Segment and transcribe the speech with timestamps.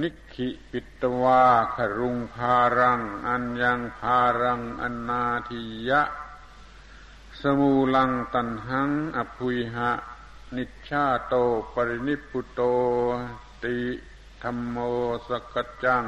[0.00, 6.02] นิขิปิตวาครุงพารัง อัญญังพารังอันนาทิยะ
[7.40, 9.90] สมูลังตันหังอภุยหะ
[10.56, 11.34] นิชาโต
[11.74, 12.60] ปรินิพุโต
[13.64, 13.78] ติ
[14.42, 14.76] ธรรมโม
[15.28, 15.54] สก
[15.84, 16.04] จัง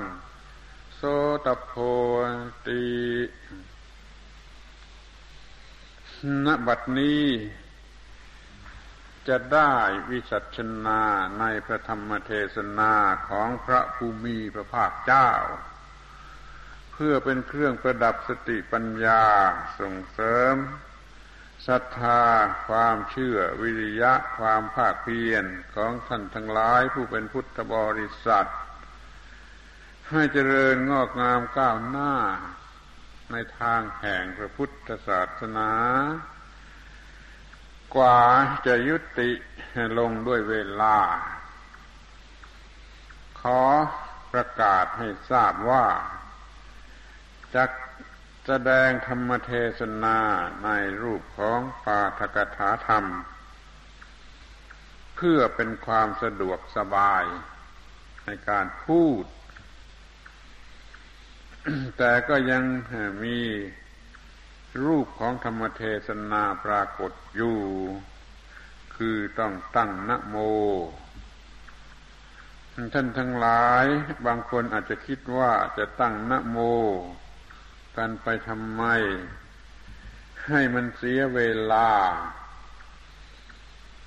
[0.96, 1.00] โส
[1.44, 1.72] ตโพ
[2.66, 2.82] ติ
[6.44, 7.24] ณบัดนี้
[9.28, 9.74] จะได้
[10.10, 11.02] วิสัชนา
[11.40, 12.92] ในพระธรรมเทศนา
[13.28, 15.30] ของพระภูมิพระภาคเจ้า
[16.92, 19.24] เพื่อเป็นเครื่องประดับสติปัญญา
[19.80, 20.54] ส่งเสริม
[21.66, 22.22] ศรัทธา
[22.66, 25.44] ความเชื่อวิริยะความภาคเพียร
[25.76, 28.48] ของท่านทั้งหลายผู้เป็นพุทธบริษัท
[30.10, 32.14] ให้เจริญงอกงามก้าวหน้า
[33.32, 35.70] ในทางแห่งพระพุทธศาสนา
[37.96, 38.18] กว่า
[38.66, 39.30] จะยุติ
[39.98, 40.98] ลงด้วยเวลา
[43.40, 43.62] ขอ
[44.32, 45.86] ประกาศให้ทราบว่า
[47.54, 47.64] จะ
[48.46, 50.18] แสดงธรรมเทศนา
[50.64, 50.68] ใน
[51.02, 53.04] รูปของปาทกถาธรรม
[55.16, 57.24] เพื่อเป็นความสะดวกสบาย
[58.24, 59.24] ในการพูด
[61.98, 62.62] แต่ก็ยัง
[63.24, 63.38] มี
[64.84, 67.58] รูปของธรรมเทศนาปรากฏอยู่
[68.96, 70.36] คือต้องตั้งนะโม
[72.94, 73.84] ท่านทั้งหลาย
[74.26, 76.58] บางคนอาจจะคิดว่าจะตั้งนะโม
[77.96, 78.82] กันไปทำไม
[80.48, 81.40] ให้มันเสียเว
[81.72, 81.90] ลา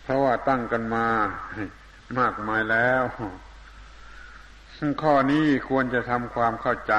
[0.01, 1.07] เพราะว่าตั้งกันมา
[2.19, 3.03] มากมายแล้ว
[5.03, 6.94] ข้อนี้ควรจะทำความเข้าใจ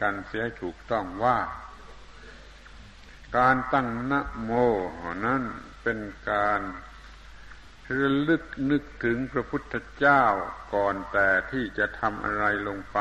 [0.00, 1.36] กันเสียถูกต้องว่า
[3.36, 4.50] การตั้งนะโม
[5.24, 5.42] นั้น
[5.82, 5.98] เป็น
[6.30, 6.60] การ
[8.00, 10.22] ระลึกนึกถึงพระพุทธเจ้า
[10.74, 13.00] ก่อนแต่ที่จะทำอะไรลงไป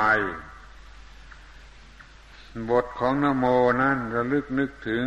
[2.69, 3.45] บทของนโม
[3.81, 5.05] นั้นระลึกนึกถึง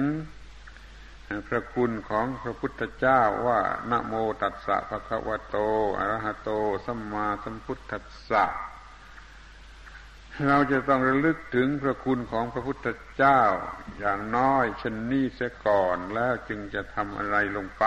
[1.49, 3.61] พระคุณของพระพุทธเจ้าว่า
[3.91, 5.57] นโมตัสสะภะคะวะโต
[5.99, 6.51] อะระหะโต
[6.85, 8.45] สัมมาสัมพุทธัสสะ
[10.45, 12.87] เราจะต้องระลึกถึงพระคุณของพระพุทธ
[13.17, 13.43] เจ้า
[13.99, 17.85] อย่างน้อยชนนี้เสียก่อนแล้วจึงจะทำอะไรลงไป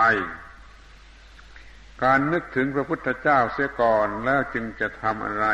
[2.02, 5.46] การนึกถึงพระพุทธเจ้าเสียก่อนแล้วจึงจะทำอะไร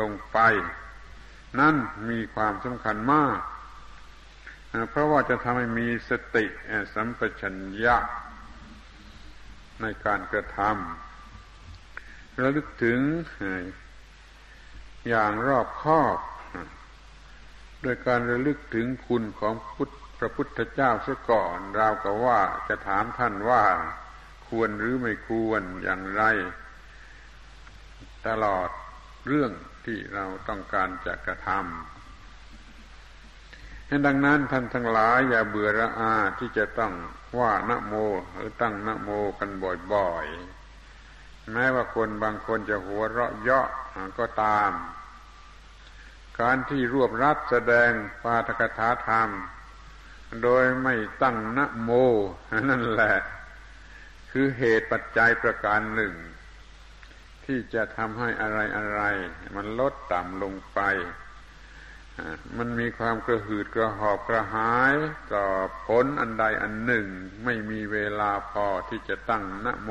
[0.00, 0.38] ลงไป
[1.60, 1.76] นั่น
[2.10, 3.38] มีความสำคัญมาก
[4.90, 6.44] เพราะว่าจะทำให้มีสติ
[6.94, 7.96] สัมปชัญญะ
[9.80, 12.98] ในการกระทำระลึกถึง
[15.08, 16.18] อย่างรอบคอบ
[17.86, 23.64] ดยการระลึกถึงคุณของพุทธพระพุทธเจ้าซะก่อน ราวกับว่าจะถามท่านว่า
[24.48, 26.22] ควรหรือไม่ควรอย่างไร
[28.26, 28.68] ตลอด
[29.26, 29.50] เรื่อง
[29.84, 31.60] ที่เราต้องการจะกระทำ
[34.06, 36.92] ดังนั้นท่านทั้งหลายอย่าเบื่อระอาที่จะต้อง
[37.38, 37.94] ว่านะโม
[38.34, 39.50] หรือตั้งนะโมกัน
[39.92, 43.68] บ่อยๆ แม้ว่าคนบางคนจะหัวเราะเยาะ
[44.18, 44.70] ก็ตาม
[46.40, 47.90] การที่รวบรัดแสดง
[48.22, 49.30] ปาทกถาธรรม
[50.42, 51.90] โดยไม่ตั้งนะโม
[52.68, 53.16] นั่นแหละ
[54.30, 56.14] คือเหตุปัจจัยประการหนึ่ง
[57.44, 59.00] ที่จะทำให้อะไรอะไร
[59.56, 60.80] มันลดต่ำลงไป
[62.58, 64.94] มันมีความกระหืดกระหอบกระหาย
[65.34, 65.46] ต่อ
[65.86, 67.06] ผลอันใดอันหนึ่ง
[67.44, 69.90] ไม่มีเวลาพอที่จะตั้งนะโม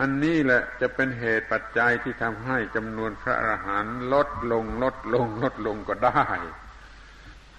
[0.00, 6.24] อันนี้แหละจะเป็นเหตุปัจจัยที่ทำให้จำนวนพระอรหันต์ลดลงลดลงลดลงก็ได้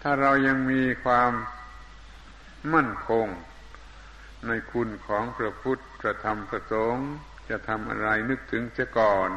[0.02, 1.32] ถ้าเรายังมีความ
[2.74, 3.28] มั่นคง
[4.48, 7.10] ในคุณของพระพุทธพระธรรมพระสงฆ์
[7.50, 9.30] จะทำอะไรนึกถึงเสียก่อน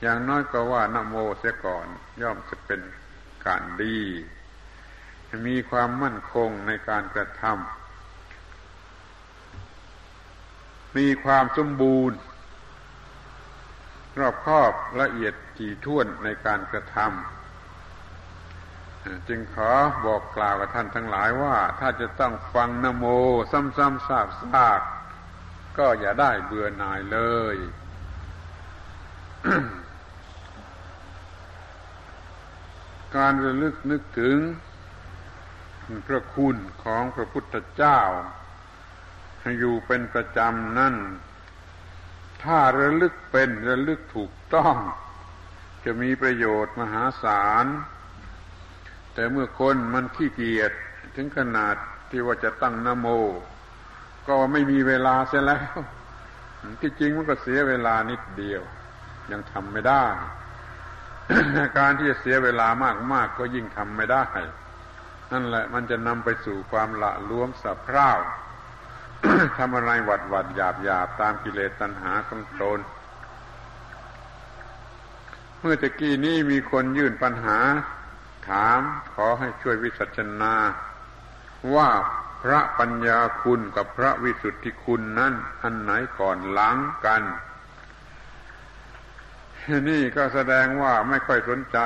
[0.00, 1.86] อย่างน้อยก็ว่านโมเสียก่อน
[2.22, 2.80] ย่อมจะเป็น
[3.46, 3.98] การดี
[5.46, 7.77] มีความมั่นคงในการกระทำ
[10.98, 12.18] มีความสมบูรณ์
[14.18, 19.72] รอบคอบละเอียดถี่ถ้วนในการกระทำจึงขอ
[20.04, 23.04] บอกกล่าวกับท่านทั้งหลายว่า ถ้าจะต้องฟังนโม
[23.52, 27.18] ซ้ำๆซากๆก็อย่าได้เบื่อหน่ายเล
[27.54, 27.56] ย
[33.16, 34.38] การระลึกนึกถึง
[36.06, 38.00] พระคุณของพระพุทธเจ้า
[39.58, 40.96] อยู่เป็นประจำนั่น
[42.42, 44.76] ถ้าระลึกเป็นระลึกถูกต้อง
[45.84, 47.66] จะมีประโยชน์มหาศาล
[49.14, 50.72] แต่เมื่อคนมันขี้เกียจ
[51.16, 51.76] ถึงขนาด
[52.10, 53.06] ที่ว่าจะตั้งนโม
[54.26, 55.78] ก็ไม่มีเวลาเสียแล้ว
[56.80, 58.62] ที่จริงมันก็เสียเวลานิดเดียว
[59.32, 60.04] ยังทำไม่ได้
[61.78, 62.68] การที่จะเสียเวลา
[63.12, 64.24] มากๆก็ยิ่งทำไม่ได้
[65.32, 68.10] นั่นแหละมันจะนำไปสู่ความละล้วมสับเพร่า
[69.58, 72.78] ทำอะไรหวัดหวัดหยาบหยาบตามกิเลสตัณหาของตน
[75.60, 77.58] เมื่อตะกี้นี้มีคนยื่นปัญหา
[78.48, 78.80] ถาม
[79.14, 80.54] ขอให้ช่วยวิสัชนา
[81.74, 81.88] ว่า
[82.42, 85.32] พระปัญญาคุณกับพระวิสุทธิคุณนั้น
[85.62, 87.22] อันไหนก่อนหลังกัน
[89.88, 91.78] นี่ก็แสดงว่าไม่ค่อยสนใจ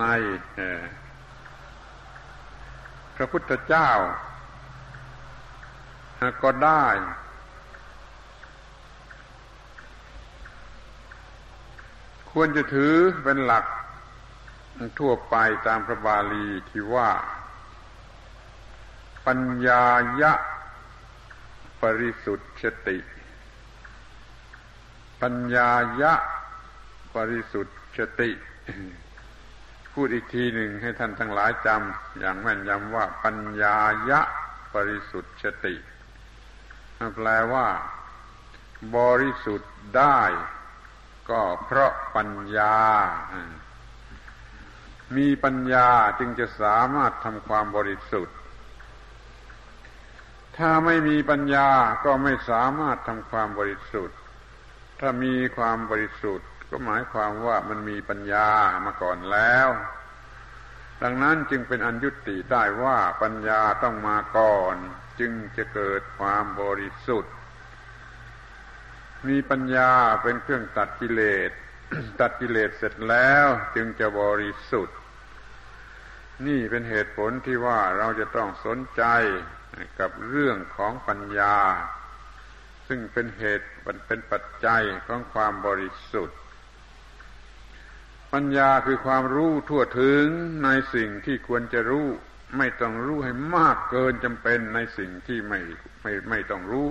[0.00, 0.04] ใน
[3.16, 3.90] พระพุทธเจ้า
[6.42, 6.86] ก็ได้
[12.30, 13.64] ควรจะถือเป็นหลัก
[14.98, 15.36] ทั่วไป
[15.66, 17.10] ตามพระบาลีที่ว่า
[19.26, 19.82] ปัญญา
[20.20, 20.32] ยะ
[21.82, 22.98] ปริสุทธิติ
[25.22, 25.70] ปัญญา
[26.00, 26.12] ยะ
[27.14, 28.30] ปริสุทธิติ
[29.92, 33.76] พูดอีกทีหนึ่งให้ท่านทั้งหลายจำอย่างแม่นยำว่าปัญญา
[34.10, 34.20] ยะ
[34.72, 35.74] ปริสุทธิติ
[37.14, 37.68] แปลว่า
[38.96, 40.20] บริสุทธิ์ได้
[41.30, 42.76] ก็เพราะปัญญา
[45.16, 45.88] มีปัญญา
[46.18, 48.36] จึงจะสามารถทำความบริสุทธิ์
[50.56, 51.68] ถ้าไม่มีปัญญา
[52.04, 54.18] ก็ไม่สามารถทำความบริสุทธิ์
[55.00, 58.48] ถ้ามีความบริสุทธิ์ ก็หมายความว่ามันมีปัญญา
[58.84, 59.68] มาก่อนแล้ว
[61.02, 64.76] ดังนั้นจึงเป็นอันยุติได้ว่าปัญญาต้องมาก่อน
[65.20, 67.34] จึงจะเกิดความบริสุทธิ์
[69.28, 69.90] มีปัญญา
[70.22, 71.50] เป็นเครื่องตัดกิเลส
[72.20, 74.98] ตัดกิเลสเสร็จแล้วจึงจะบริสุทธิ์
[76.46, 79.02] นี่เป็นเหตุผลที่ว่าเราจะต้องสนใจ
[80.00, 81.56] กับเรื่องของปัญญา
[82.88, 83.68] ซึ่งเป็นเหตุ
[84.06, 86.38] เป็นปัจจัยของความบริสุทธิ์
[88.32, 90.24] ปัญญาคือความรู้ทั่วถึง
[90.64, 92.08] ในสิ่งที่ควรจะรู้
[92.56, 95.60] ไม่ต้องรู้ให้มากเกินจำเป็นในสิ่งที่ไม่
[96.02, 96.88] ไม่ไม่ต้องรู้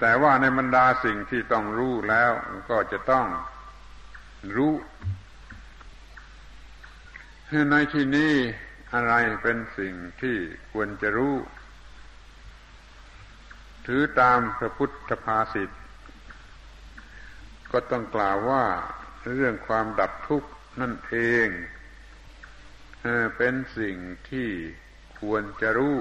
[0.00, 2.32] แต่ว่าในบรรดาสิ่งที่ต้องรู้แล้ว
[2.70, 3.26] ก็จะต้อง
[4.56, 4.72] รู้
[7.70, 8.34] ในที่นี้
[8.94, 9.12] อะไร
[9.42, 10.36] เป็นสิ่งที่
[10.72, 11.34] ควรจะรู้
[13.86, 15.70] ถือตามพระพุทธภาษิต
[17.72, 18.64] ก็ต้องกล่าวว่า
[19.32, 20.50] เรื่องความดับทุกข์
[20.80, 21.48] นั่นเอง
[23.36, 23.96] เป็นสิ่ง
[24.30, 24.50] ที่
[25.20, 25.96] ควรจะรู้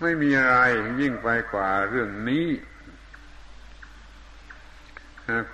[0.00, 0.58] ไม่มีอะไร
[1.00, 2.48] ยิ่งไปกว่าเรื่องนี้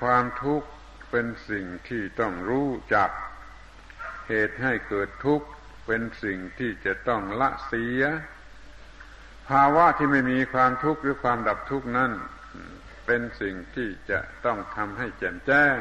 [0.00, 0.68] ความทุกข์
[1.10, 3.10] เป็นสิ่งที่ต้องรู้จัก
[4.28, 5.46] เหตุให้เกิดทุกข์
[5.86, 8.02] เป็นสิ่งที่จะต้องละเสีย
[9.48, 12.12] ภาวะที่ไม่มีความทุกข์หรือความดับทุกข์นั้น
[13.06, 15.78] เป็นสิ่งที่จะต้องทำให้แจ่มแจ้ง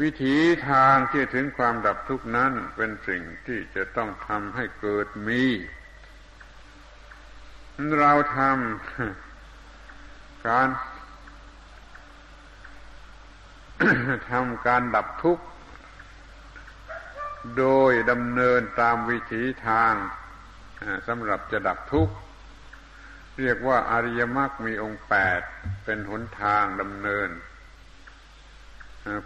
[0.00, 0.36] วิถี
[0.70, 5.44] ทางที่ถึงความดับทุกข์นั้นเป็นสิ่งที่จะต้องทำให้เกิดมี
[8.00, 10.68] เราทำการ
[14.30, 15.44] ทำการดับทุกข์
[17.58, 19.94] โดยดำเนินตามวิถีทาง
[21.08, 22.14] สำหรับจะดับทุกข์
[23.40, 25.40] เรียกว่าอริยมรรคมีองค์แปด
[25.84, 27.28] เป็นหนทางดำเนิน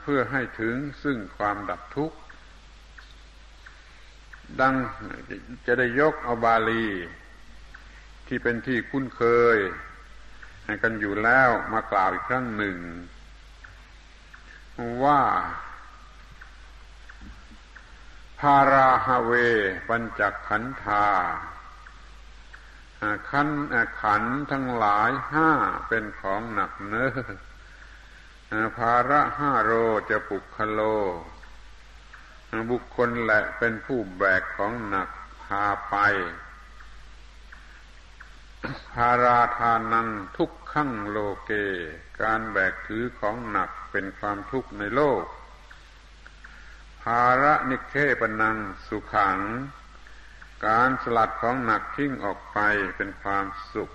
[0.00, 2.16] เพื่อให้ถึงซึ่งความดับทุกข์
[4.60, 4.74] ดัง
[5.66, 6.86] จะได้ยกเอาบาลี
[8.26, 9.22] ที่เป็นที่คุ้นเค
[9.56, 9.58] ย
[10.82, 12.76] กันอยู่แล้วมากล่าวอีกครั้งหนึ่ง
[15.04, 15.22] ว่า
[18.40, 19.32] ภาราฮาเว
[19.88, 21.06] ปัญจขันธา
[23.30, 23.48] ขัน
[24.00, 25.50] ขันทั้งหลายห้า
[25.88, 27.10] เป็นของหนักเนื้อ
[28.78, 29.72] ภาระห้าโร
[30.10, 30.80] จะปุคโล
[32.70, 35.08] บุคคลแหละเป็นผู้แบกของหนัก
[35.42, 35.94] พาไป
[38.92, 41.50] ภาราทานังทุกขังโลเก
[42.22, 45.24] การแบกถือของหนักเป็นความทุกข์ในโลก
[47.02, 49.38] ภาระนิเคปนังสุขัง
[50.66, 52.58] การสลัดของหนักทิ้งออกไป
[52.96, 53.90] เป็นความสุข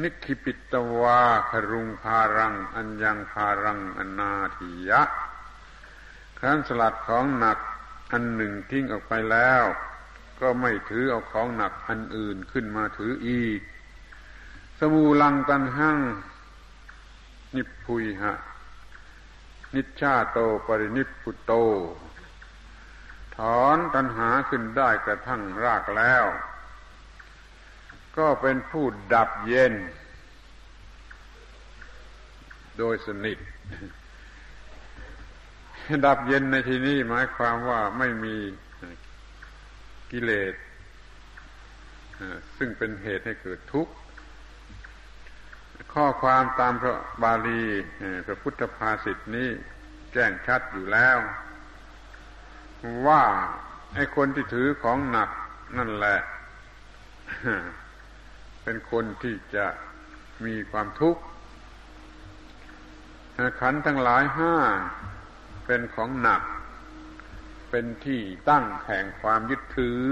[0.00, 1.20] นิคิปิตวา
[1.50, 5.02] ครุงพารัง อัญญังพารังอนาทิยะ
[6.38, 7.58] ครั้นสลัดของหนัก
[8.12, 9.64] อันหนึ่งทิ้งออกไปแล้ว
[10.40, 13.60] ก็ไม่ถือเอาของหนักอันอื่นขึ้นมาถืออีก
[14.78, 15.98] สมูลังตันหั่ง
[17.54, 18.32] นิพุยหะ
[19.74, 21.52] นิชาโตปรินิพุโต
[23.36, 26.24] ถอนตัณหาขึ้นได้กระทั่งรากแล้ว
[28.18, 29.74] ก็เป็นผู้ดับเย็น
[32.78, 33.38] โดยสนิท
[36.06, 38.36] ดับเย็นในที่นี้หมายความว่าไม่มี
[40.10, 40.54] กิเลส
[42.56, 43.92] ซึ่งเป็นเหตุให้เกิดทุกข์
[45.94, 47.62] ข้อความตามพระบาลี
[48.26, 49.48] พระพุทธภาษิตนี้
[50.12, 51.18] แจ้งชัดอยู่แล้ว
[53.06, 53.22] ว่า
[53.94, 55.30] ไอ้คนที่ถือของหนัก
[55.78, 56.18] นั่นแหละ
[58.64, 59.66] เป็นคนที่จะ
[60.44, 61.22] มีความทุกข์
[63.60, 64.54] ขันทั้งหลายห้า
[65.66, 66.42] เป็นของหนัก
[67.70, 70.02] เป็นที่ตั้งแห่งความยึดถือ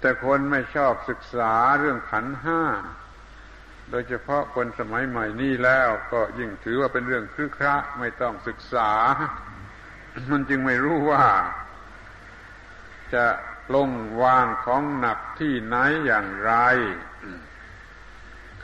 [0.00, 2.62] แต่คนไม่ชอบศึกษาเรื่องขันห้า
[3.90, 8.90] โดยเฉพาะคนสมัยใหม่นี้แล้วก็ยิ่งถือว่าเป็นเรื่องครึกคระไม่ต้องศึกษา
[10.30, 11.24] มันจึงไม่รู้ว่า
[13.14, 13.24] จะ
[13.74, 13.90] ลง
[14.22, 16.52] วางของหนักที่ไหนอย่างไร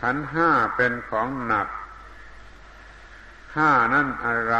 [0.00, 1.68] ขันห้าเป็นของหนัก
[3.56, 4.56] ห้านั่นอะไร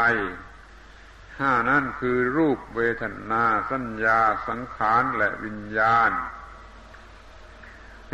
[1.39, 6.11] ห้านั่นคือรูปเวทนาสัญญาสังขารและวิญญาณ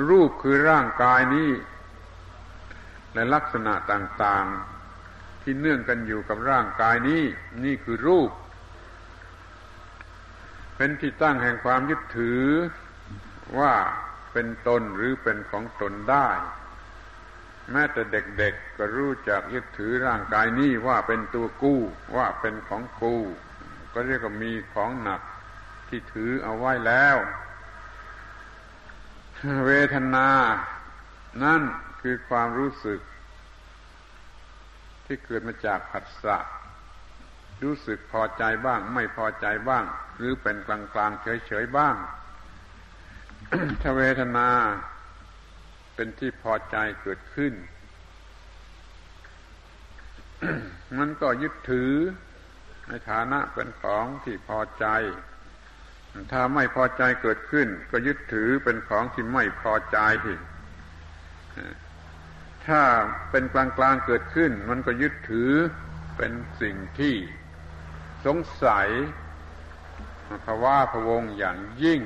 [0.09, 1.51] รูปคือร่างกายนี้
[3.13, 7.23] และลักษณะต่างๆ ที่เนื่องกันอยู่กับร่างกายนี้
[7.63, 8.29] นี่คือรูป
[10.83, 12.43] เป็นที่ตั้งแห่งความยึดถือ
[13.59, 13.73] ว่า
[14.33, 16.29] เป็นตนหรือเป็นของตนได้
[17.71, 21.81] แม้แต่เด็กๆก็รู้จักยึดถือร่างกายนี้ว่าเป็นตัวกู้
[22.17, 23.15] ว่าเป็นของกู
[23.93, 25.21] ก็เรียกว่ามีของหนัก
[25.89, 27.17] ที่ถือเอาไว้แล้ว
[29.65, 30.29] เวทนา
[31.43, 31.61] นั่น
[32.01, 32.99] คือความรู้สึก
[35.05, 36.37] ที่เกิดมาจากผัสสะ
[37.63, 39.83] รู้สึกพอใจบ้าง ไม่พอใจบ้าง
[40.17, 41.95] หรือเป็นกลางๆเฉยๆบ้าง
[43.81, 44.49] ถ้าเวทนา
[45.95, 47.53] เป็นที่พอใจเกิดขึ้น
[50.97, 51.91] มันก็ยึดถือ
[52.87, 54.85] ในฐานะเป็นของที่พอใจ
[56.31, 60.37] ถ้าไม่พอใจเกิดขึ้น ก็ยึดถือเป็นของที่ไม่พอใจที่
[62.67, 62.81] ถ้า
[63.31, 65.51] เป็นกลางกลางเกิดขึ้น มันก็ยึดถือ
[66.17, 67.15] เป็นสิ่งที่
[68.25, 68.89] สงสัย
[70.45, 72.01] ภาวะพวงอย่างยิ่ง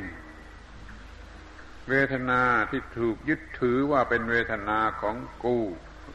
[1.89, 5.57] เวทนาที่ถูกยึดถือว่าเป็นเวทนาของกู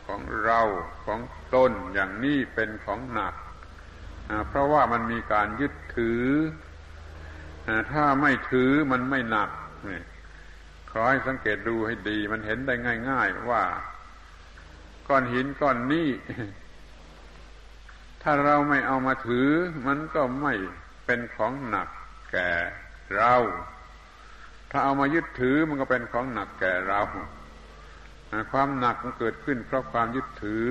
[0.07, 0.61] ของเรา
[1.07, 1.21] ของ
[1.55, 3.35] ตนอย่างนี้เป็นของหนัก
[4.49, 6.25] เพราะว่ามันมีการยึดถือ
[7.93, 9.51] ถ้าไม่ถือมันไม่หนัก
[10.91, 12.75] ขอให้สังเกตดูให้ดี มันเห็นได้
[13.11, 13.63] ง่าย ๆ ว่า
[15.09, 16.09] ก้อนหินก้อนนี้
[18.23, 19.49] ถ้าเราไม่เอามาถือ
[19.87, 20.55] มันก็ไม่
[21.07, 21.89] เป็นของหนัก
[22.33, 22.51] แก่
[23.17, 23.35] เรา
[24.71, 27.01] ถ้าเอามายึดถือมันก็เป็นของหนักแก่เรา
[28.53, 30.69] ความหนักมันเกิดขึ้นเพราะความยึดถือ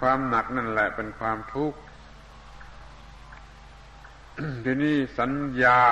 [0.00, 1.78] ความหนักนั่นแหละเป็นความทุกข์
[4.64, 5.32] ทีนี้สัญ
[5.62, 5.82] ญา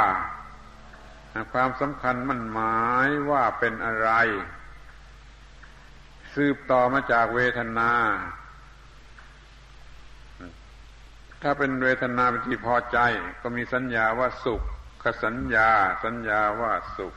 [1.52, 4.10] ความสำคัญมันหมายว่าเป็นอะไร
[6.34, 7.92] สืบต่อมาจากเวทนา
[11.42, 12.98] ถ้าเป็นเวทนาเป็นที่พอใจ
[13.42, 14.62] ก็มีสัญญาว่าสุข
[15.02, 15.70] ขสัญญา
[16.04, 17.14] สัญญาว่าสุข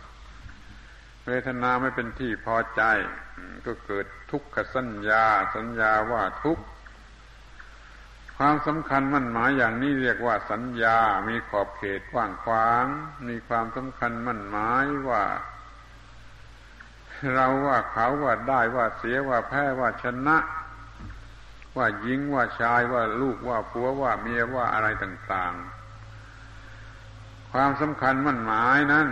[1.25, 2.82] เวทนาไม่เป็นที่พอใจ
[3.65, 5.24] ก็เกิดทุกขสัญญา
[5.55, 6.65] สัญญาว่าทุกข์
[8.38, 12.86] ความสำคัญมั่นหมายอย่างนี้เรียกว่าสัญญา มีขอบเขตกว้างขวาง
[13.27, 15.24] มีความสำคัญมั่นหมายว่า
[17.34, 20.38] เราว่าเขาว่าได้ว่าเสียว่าแพ้ว่าชนะ
[21.77, 25.53] ว่าหญิงว่าชายว่าลูกว่าผัวว่าเมียว่าอะไรต่าง
[26.38, 29.08] ๆ ความสำคัญมั่นหมายนั้น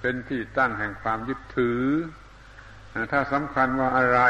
[0.00, 1.82] เป็นที่ตั้งแห่งความยึดถือ
[3.12, 4.20] ถ้าสำคัญว่าอะไร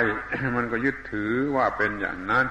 [0.56, 2.46] มันก็ยึดถือว่าเป็นอย่างนั้น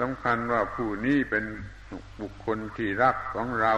[0.00, 1.44] สำคัญว่าผู้นี้เป็น
[2.20, 3.74] บุคคลที่รักของเรา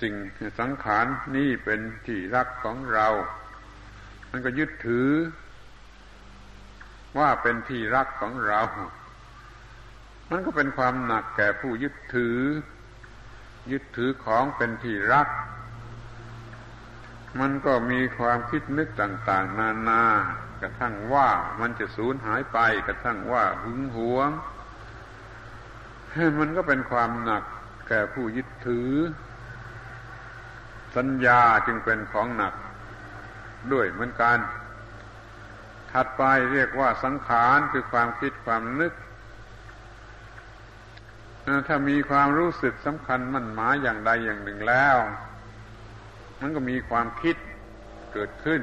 [0.00, 0.14] สิ่ง
[0.60, 1.06] สังขาร
[1.36, 3.08] นี่เป็นที่รักของเรา
[4.30, 5.08] มันก็ยึดถือ
[7.18, 8.60] ว่าเป็นที่รักของเรา
[10.30, 12.38] มันก็เป็นความหนักแก่ผู้ยึดถือ
[13.70, 15.28] ยึดถือของเป็นที่รัก
[17.40, 20.02] มันก็มีความคิดนึกต่างๆ นานา
[20.60, 21.28] กระทั่งว่า
[21.60, 24.30] มันจะสูญหายไปกระทั่งว่าหึงหวง
[26.40, 27.44] มันก็เป็นความหนัก
[27.88, 28.90] แก่ผู้ยึดถือ
[30.96, 32.54] สัญญาจึงเป็นของหนัก
[33.72, 34.38] ด้วยเหมือนกัน
[35.92, 36.22] ถัดไป
[36.52, 38.92] เรียกว่าสังขารคือความคิดความนึก
[41.68, 44.96] ถ้ามีความรู้สึกสำคัญมั่นหมายอย่างใดอย่างหนึ่งแล้ว
[46.40, 47.36] มันก็มีความคิด
[48.12, 48.62] เกิดขึ้น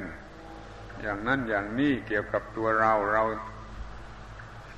[1.02, 3.24] อย่างนั้นอย่างนี้เกี่ยวกับตัวเราเรา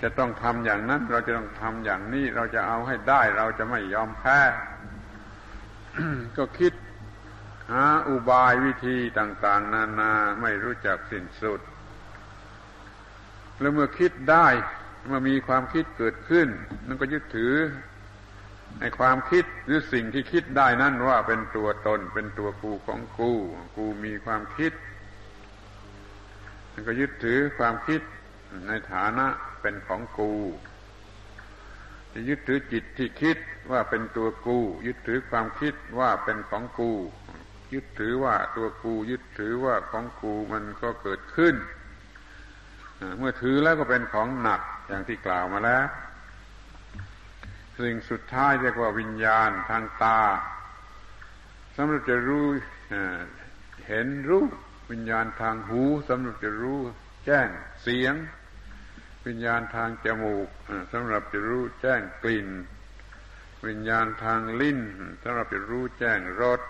[0.02, 4.40] จะต้องทำอย่างนั้น เราจะต้องทำอย่างนี้ เราจะเอาให้ได้ เราจะไม่ยอมแพ้
[6.38, 6.74] ก็คิด
[7.72, 11.62] หาอุบายวิธีต่าง ๆ นานาไม่รู้จักสิ้นสุด
[13.60, 14.48] แล้วเมื่อคิดได้
[15.08, 16.48] เมื่อมีความคิดเกิดขึ้น
[16.88, 17.54] มันก็ยึดถือ
[18.80, 23.32] ในความคิดหรือสิ่งที่คิดได้นั่นว่าเป็นตัวตน เป็นตัวกูของกู
[23.76, 24.74] กูมีความคิด
[26.72, 28.02] มันก็ยึดถือความคิด
[28.68, 29.28] ในฐานะ
[29.62, 30.32] เป็นของกู
[32.14, 33.38] จะยึดถือจิตที่คิด
[33.72, 36.92] ว่าเป็นตัวกู ยึดถือความคิดว่าเป็นของกู
[37.74, 41.56] ยึดถือว่าตัวกู ยึดถือว่าของกูมันก็เกิดขึ้น
[43.18, 45.86] เมื่อถือแล้วก็เป็นของหนักอย่างที่กล่าวมาแล้ว
[47.80, 50.22] สิ่งสุดท้ายเรียกว่าวิญญาณทางตา
[51.76, 52.46] สำหรับจะรู้
[53.88, 54.50] เห็นรูป
[54.92, 56.80] วิญญาณทางหูสำหรับจะรู้
[57.26, 57.48] แจ้ง
[57.82, 58.14] เสียง
[59.28, 60.48] วิญญาณทางจมูก
[60.94, 62.50] สำหรับจะรู้แจ้งกลิ่น
[63.68, 64.80] วิญญาณทางลิ้น
[65.24, 66.62] สำหรับจะรู้แจ้งรส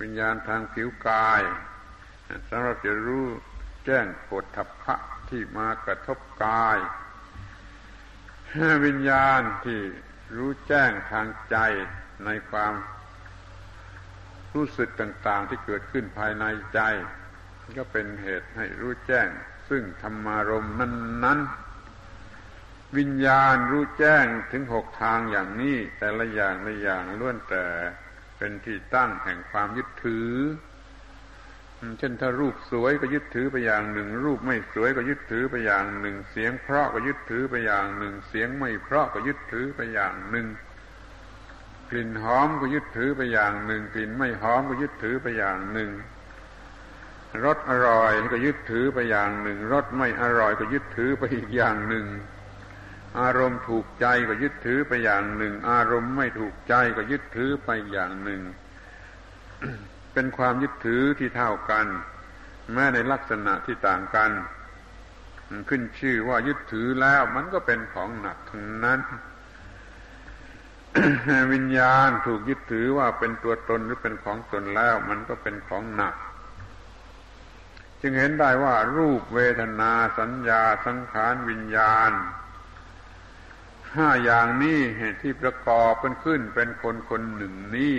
[0.00, 1.42] วิญญาณทางผิวกาย
[2.50, 3.26] สำหรับจะรู้
[3.86, 4.96] แจ้งโผฏฐัพพะ
[5.30, 6.78] ที่มากระทบกาย
[8.86, 9.80] วิญญาณที่
[10.36, 11.56] รู้แจ้งทางใจ
[12.24, 12.72] ในความ
[14.54, 16.80] รู้สึกต่าง ๆ ที่เกิดขึ้นภายในใจ
[17.78, 19.28] ก็เป็นเหตุให้รู้แจ้ง
[19.68, 21.38] ซึ่งธรรมารมนั้นนั้น
[22.96, 27.66] วิญญาณรู้แจ้งถึงหกทางอย่างนี้ แต่ละอย่างละอย่างล้วนแต่
[28.38, 30.30] เป็นที่ตั้งแห่งความยึดถือ
[31.98, 40.46] เช่นถ้ารูปสวยก็ยึดถือไปอย่างหนึ่ง รูปไม่สวยก็ยึดถือไปอย่างหนึ่ง เสียงเพราะก็ยึดถือไปอย่างหนึ่ง เสียงไม่เพราะก็ยึดถือไปอย่างหนึ่ง
[41.90, 45.90] กลิ่นหอมก็ยึดถือไปอย่างหนึ่ง กลิ่นไม่หอมก็ยึดถือไปอย่างหนึ่ง
[47.44, 52.06] รสอร่อยก็ยึดถือไปอย่างหนึ่งรสไม่อร่อยก็ยึดถือไปอีกอย่างหนึ่ง
[53.20, 58.42] อารมณ์ถูกใจก็ยึดถือไปอย่างหนึ่ง อารมณ์ไม่ถูกใจก็ยึดถือไปอย่างหนึ่ง
[60.14, 61.86] เป็นความยึดถือที่เท่ากัน
[62.72, 64.30] แม้ในลักษณะที่ต่างกัน
[65.68, 69.00] ขึ้นชื่อว่ายึดถือแล้วมันก็เป็นของหนักทั้งนั้น
[71.52, 76.14] วิญญาณถูกยึดถือว่าเป็นตัวตนหรือเป็นของตนแล้ว มันก็เป็นของหนัก
[78.00, 82.12] จึงเห็นได้ว่ารูปเวทนาสัญญาสังขารวิญญาณ
[83.96, 84.80] ห้าอย่างนี้
[85.20, 87.94] ที่ประกอบกันขึ้นเป็นคนคนหนึ่งนี้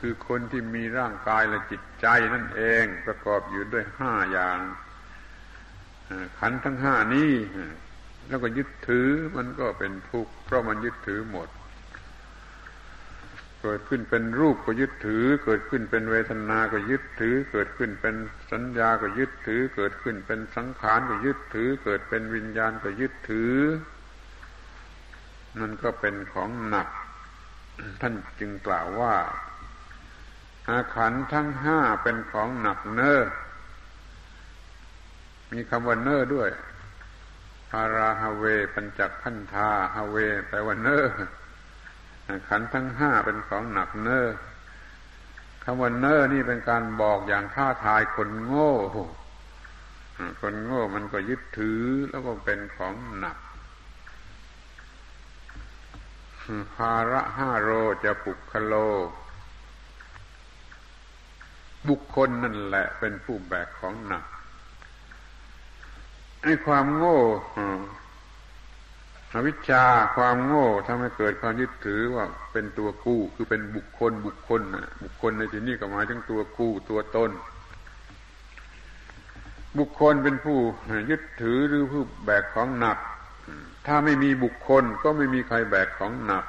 [0.00, 4.58] คือคนที่มีร่างกายและจิตใจนั่นเองประกอบอยู่ด้วยห้าอย่าง
[6.38, 7.32] ขันทั้งห้านี้
[8.28, 11.48] แล้วก็ยึดถือมันก็เป็นทุกข์เพราะมันยึดถือหมด
[13.62, 18.14] เกิดขึ้นเป็นรูปก็ยึดถือ เกิดขึ้นเป็นเวทนาก็ยึดถือ เกิดขึ้นเป็น
[18.52, 23.54] สัญญาก็ยึดถือ เกิดขึ้นเป็นสังขารก็ยึดถือ เกิดเป็นวิญญาณก็ยึดถือ
[25.60, 26.88] มันก็เป็นของหนัก
[28.00, 29.14] ท่านจึงกล่าวว่า
[30.68, 33.20] อาขันทั้งห้าเป็นของหนักเนอ้อ
[35.52, 36.50] มีคำว่าเนอ้อด้วย
[37.70, 40.16] พาราฮาเวปัญจขันธาฮาเว
[40.48, 41.04] แปลว่าเนอ้อ
[42.48, 44.26] ขันทั้งห้าเป็นของหนักเนอ้อ
[45.64, 48.74] คำว่าเนอ้อนี่เป็นการบอกอย่างท้าทายคนโง่
[50.40, 53.36] คนโง่มันก็ยึดถือแล้วก็เป็นของหนัก
[56.74, 57.70] ภาระห้าโร
[58.04, 58.74] จะปุกคโล
[61.88, 64.24] บุคคลนั่นแหละเป็นผู้แบกของหนัก
[66.42, 67.18] ไอ้ความโง่
[69.34, 69.84] อวิชชา
[70.16, 74.60] ความโง่ทำให้เกิดความยึดถือว่าเป็นตัวกู้คือเป็นบุคคลบุคคล
[75.02, 77.30] บุคคลในที่นี้ก็หมายถึงตัวกู้ตัวตน
[79.78, 80.58] บุคคลเป็นผู้
[81.10, 82.98] ยึดถือหรือผู้แบกของหนัก
[83.86, 86.44] ถ้าไม่มีบุคคลก็ไม่มีใครแบกของหนัก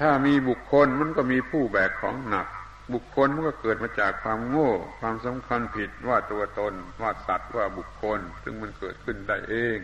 [0.00, 2.46] ถ้ามีบุคคลมันก็มีผู้แบกของหนัก
[2.92, 9.78] บุคคลมันก็เกิดมาจากความโง่ ความสำคัญผิดว่าตัวตน ว่าสัตว์ว่าบุคคล ซึ่งมันเกิดขึ้นได้เอง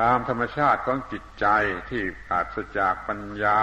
[0.00, 1.46] ตามธรรมชาติของจิตใจ
[1.90, 3.60] ที่ปราศจากปัญญา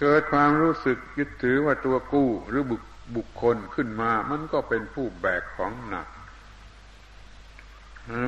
[0.00, 2.82] เกิดความรู้สึกยึดถือว่าตัวกู้หรือบุค
[3.16, 6.08] บุคคลขึ้นมา มันก็เป็นผู้แบกของหนัก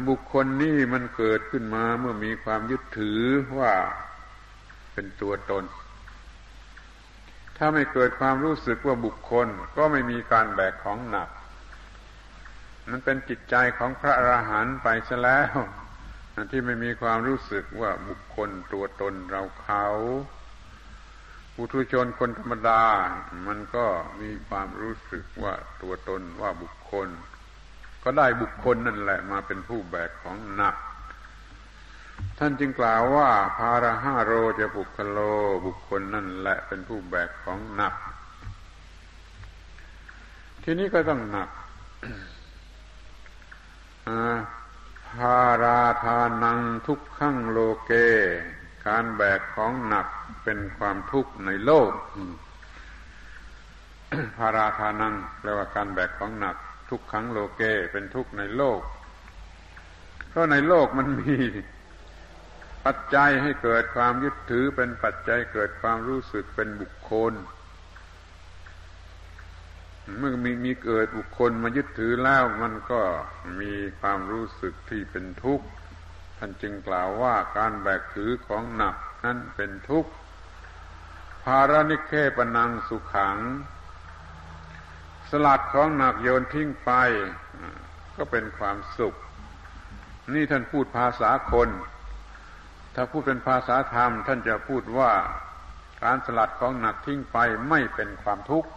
[0.08, 3.20] บุคคลนี่มันเกิดขึ้นมาเมื่อมีความยึดถือ
[3.58, 3.72] ว่า
[4.92, 5.64] เป็นตัวตน
[7.56, 11.28] ถ้าไม่เกิดความรู้สึกว่าบุคคลก็ไม่มีการแบกของหนัก
[12.90, 15.56] มันเป็นจิตใจของพระอราหันต์ไปซะแล้ว
[16.50, 19.86] ที่ไม่มีความรู้สึกว่าบุคคลตัวตนเราเขา
[21.54, 22.82] ปุถุชนคนธรรมดา
[23.46, 23.86] มันก็
[24.20, 27.08] มีความรู้สึกว่าตัวตนว่าบุคคล
[28.02, 30.76] ก็ได้บุคคลนั่นแหละมาเป็นผู้แบกของหนัก
[32.38, 35.18] ท่านจึงกล่าวว่า ภาระห้าโรจะบุคโล
[35.64, 37.94] บุคคลนั่นแหละเป็นผู้แบกของหนัก
[40.62, 41.48] ทีนี้ก็ต้องหนัก
[45.10, 47.92] ภาราทานังทุกขังโลเก
[48.86, 50.06] การแบกของหนัก
[50.44, 51.92] เป็นความทุกข์ในโลก
[54.38, 56.56] ภาราทานังแปลว่าการแบกของหนัก
[56.90, 58.80] ทุกขังโลเกเป็นทุกข์ในโลก
[60.28, 61.34] เพราะในโลกมันมี
[62.84, 67.32] ปัจจัยให้เกิดความยึดถือเป็นปัจจัยเกิดความรู้สึกเป็นบุคคล
[70.18, 73.00] เมื่อมีมีเกิดบุคคลมายึดถือแล้วมันก็
[73.60, 75.66] มีความรู้สึกที่เป็นทุกข์
[76.38, 80.10] ท่านจึงกล่าวว่าการแบกถือของหนักนั้นเป็นทุกข์
[81.44, 83.38] ภารนิเคปนังสุขัง
[85.30, 86.90] สลัดของหนักโยนทิ้งไป
[88.16, 89.14] ก็เป็นความสุข
[90.34, 91.68] นี่ท่านพูดภาษาคน
[92.94, 95.12] ถ้าพูดเป็นภาษาธรรม ท่านจะพูดว่า
[96.04, 98.70] การสลัดของหนักทิ้งไปไม่เป็นความทุกข์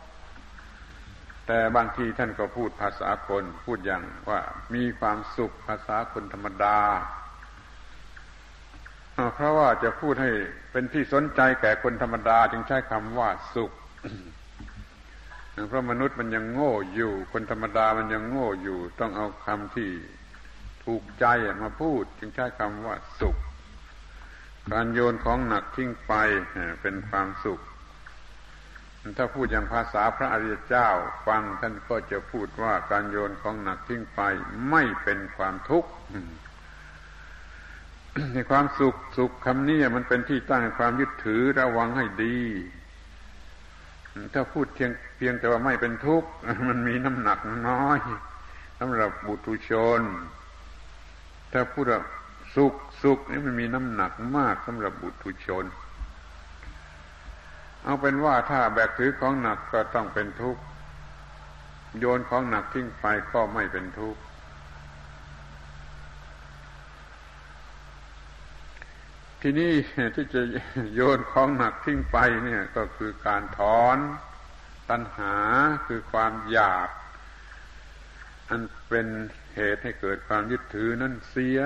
[1.48, 4.40] แต่บางทีท่านก็พูดภาษาคนพูดอย่างว่า
[4.76, 6.78] มีความสุขภาษาคนธรรมดา
[9.36, 10.32] เพราะว่าจะพูดให้
[10.72, 13.72] เป็นที่สนใจแก่คนธรรมดา จึงใช้คำว่าสุข
[15.70, 19.90] เพราะมนุษย์มันยังโง่อยู่ คนธรรมดามันยังโง่อยู่ ต้องเอาคำที่
[20.86, 21.26] ถูกใจ
[21.64, 23.38] มาพูด จึงใช้คำว่าสุข
[24.74, 26.14] การโยนของหนักทิ้งไป
[26.82, 27.62] เป็นความสุข
[29.18, 30.90] ถ้าพูดอย่างภาษาพระอริยเจ้า
[31.28, 34.22] ฟังท่านก็จะพูดว่าการโยนของหนักทิ้งไป
[34.70, 35.90] ไม่เป็นความทุกข์
[38.34, 42.38] ในความสุขสุขคำนี้มันเป็นที่ตั้งความยึดถือระวังให้ดี
[44.34, 46.30] ถ้าพูดเพียงเพียงแต่ว่าไม่เป็นทุกข์
[46.70, 48.00] มันมีน้ำหนักน้อย
[48.80, 50.02] สำหรับบุตุชน
[51.52, 52.02] ถ้าพูดว่า
[52.56, 52.74] สุข
[53.06, 55.66] สุขนี่มันมีน้ำหนักมากสำหรับบุตุชน
[57.84, 60.62] เอาเป็นว่าถ้าแบกถือของหนักก็ต้องเป็นทุกข์
[62.00, 64.22] โยนของหนักทิ้งไปก็ไม่เป็นทุกข์
[69.42, 69.74] ที่นี้
[70.16, 70.42] ที่จะ
[70.96, 73.98] โยนของหนักทิ้งไปเนี่ยก็คือการถอน
[74.90, 75.36] ตัณหา
[75.88, 76.90] คือความอยาก
[78.50, 79.08] อันเป็น
[79.56, 81.60] เหตุให้เกิดความยึดถือนั่นเสีย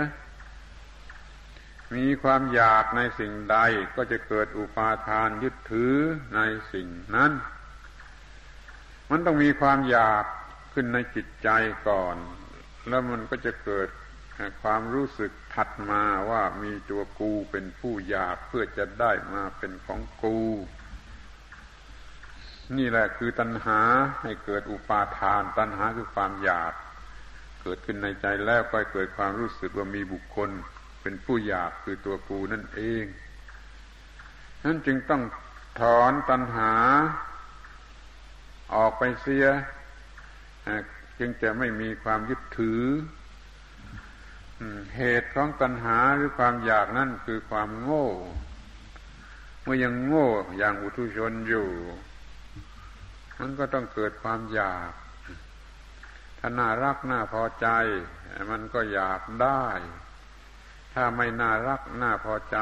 [1.95, 3.57] มีความอยากในสิ่งใด
[3.95, 5.95] ก็จะเกิดอุปาทานยึดถือ
[6.35, 6.39] ใน
[6.73, 7.31] สิ่งนั้น
[9.09, 10.23] มันต้องมีความอยาก
[10.73, 11.49] ขึ้นในจิตใจ
[11.87, 12.15] ก่อน
[12.89, 13.87] แล้วมันก็จะเกิด
[14.61, 20.39] ความรู้สึกถัดมาว่ามีตัวกูเป็นผู้อยากเพื่อจะได้มาเป็นของกู
[22.77, 23.79] นี่แหละคือตัณหา
[24.21, 26.73] ให้เกิดอุปาทาน ตัณหาคือความอยาก
[27.61, 30.49] เกิดขึ้นในใจแล้วก็เกิดความรู้สึกว่ามีบุคคล
[31.01, 33.05] เป็นผู้อยากคือตัวกูนั่นเอง
[34.63, 35.21] นั้นจึงต้อง
[35.79, 36.73] ถอนตัณหา
[38.75, 39.45] ออกไปเสีย
[41.19, 42.81] จึงจะไม่มีความยึดถือ
[44.97, 48.07] เหตุของตัณหาหรือความอยากนั่นคือความโง่
[49.63, 51.69] เมื่อยังโง่อย่างอุทุชนอยู่
[53.39, 54.91] มันก็ต้องเกิดความอยาก
[56.39, 57.67] ถ้าน่ารักน่าพอใจ
[58.51, 59.65] มันก็อยากได้
[60.93, 62.57] ถ้าไม่น่ารักน่าพอใจ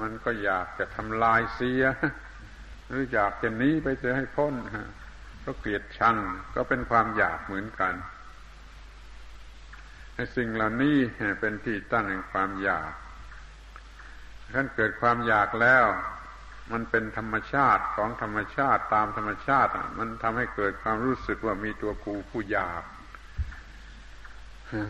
[0.00, 1.82] มันก็อยากจะทำลายเสีย
[2.88, 4.54] หรืออยากจะหนีไปเสียให้พ้น
[5.40, 6.16] เพราะเกลียดชัง
[6.54, 7.94] ก็เป็นความอยากเหมือนกัน
[10.36, 10.96] สิ่งเหล่านี้
[11.40, 12.92] เป็นที่ตั้งแห่งความอยาก
[14.54, 15.84] ท่านเกิดความอยากแล้ว
[16.72, 22.82] มันเป็นธรรมชาติของธรรมชาติตามธรรมชาติ มันทำให้เกิดความรู้สึกว่ามีตัวกูผู้อยาก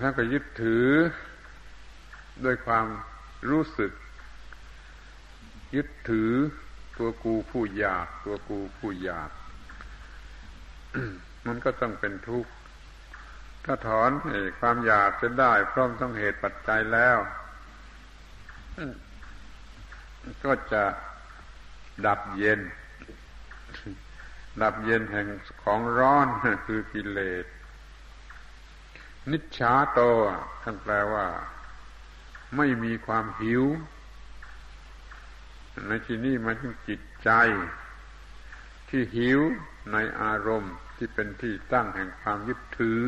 [0.00, 0.88] ท่านก็ยึดถือ
[2.44, 2.86] ด้วยความ
[3.50, 3.92] รู้สึก
[5.74, 6.32] ยึดถือ
[6.98, 9.30] ตัวกูผู้อยาก ตัวกูผู้อยาก
[11.46, 12.50] มันก็ต้องเป็นทุกข์
[13.64, 14.10] ถ้าถอน
[14.60, 17.18] ความอยากจะได้ พร้อมต้องเหตุปัจจัยแล้ว
[20.44, 20.84] ก็จะ
[22.06, 22.60] ดับเย็น
[24.62, 25.26] ดับเย็นแห่ง
[25.62, 26.26] ของร้อน
[26.66, 27.46] คือกิเลส
[29.30, 30.00] นิชชาโต
[30.62, 31.26] ท่านแปลว่า
[32.56, 33.64] ไม่มีความหิว
[35.88, 37.30] ในที่นี้มันถึงจิตใจ
[38.88, 39.40] ที่หิว
[39.92, 43.04] ในอารมณ์ที่เป็นที่ตั้งแห่งความยึดถือ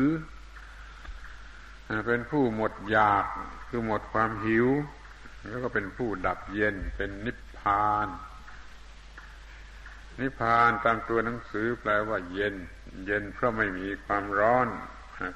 [2.07, 3.25] เป็นผู้หมดอยาก
[3.67, 4.67] คือหมดความหิว
[5.47, 8.07] แล้วก็เป็นผู้ดับเย็นเป็นนิพพาน
[10.19, 12.55] นิพพานตามตัวหนังสือแปลว่าเย็น
[13.05, 14.67] เย็นเพราะไม่มีความร้อน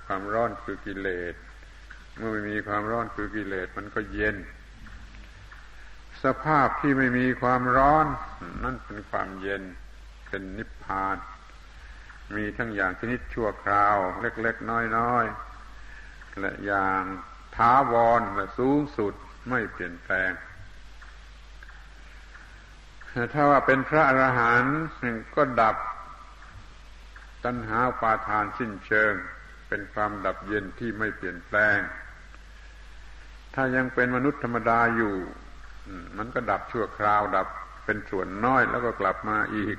[0.06, 1.36] ความร้อนคือกิเลส
[2.18, 4.36] เมื่อไม่มีความร้อนคือกิเลสมันก็เย็น
[6.24, 8.06] สภาพที่ไม่มีความร้อน
[8.64, 9.64] นั่นเป็นความเย็น
[10.28, 11.18] เป็นนิพพาน
[12.36, 17.02] มีทั้งอย่างชนิดชั่วคราว เล็กๆน้อยๆและอย่าง
[17.56, 19.14] ท้าวรและสูงสุด
[19.50, 20.32] ไม่เปลี่ยนแปลง
[23.34, 24.78] ถ้าว่าเป็นพระอรหันต์
[25.36, 25.76] ก็ดับ
[27.46, 29.14] ตัณหาปาทานสิ้นเชิง
[29.68, 31.78] เป็นความดับเย็นที่ไม่เปลี่ยนแปลง
[33.60, 35.14] ถ้ายังเป็นมนุษย์ธรรมดาอยู่
[36.18, 37.48] มันก็ดับชั่วคราวดับ
[37.86, 39.78] เป็นส่วนน้อยแล้วก็กลับมาอีก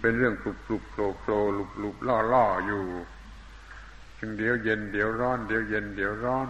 [0.00, 2.84] เป็นเรื่องปลุกปลุกโผล่โผล่ลุบลุบล่อล่ออยู่
[4.18, 6.48] จึงเดี๋ยวเย็นเดี๋ยวร้อนเดี๋ยวเย็นเดี๋ยวร้อน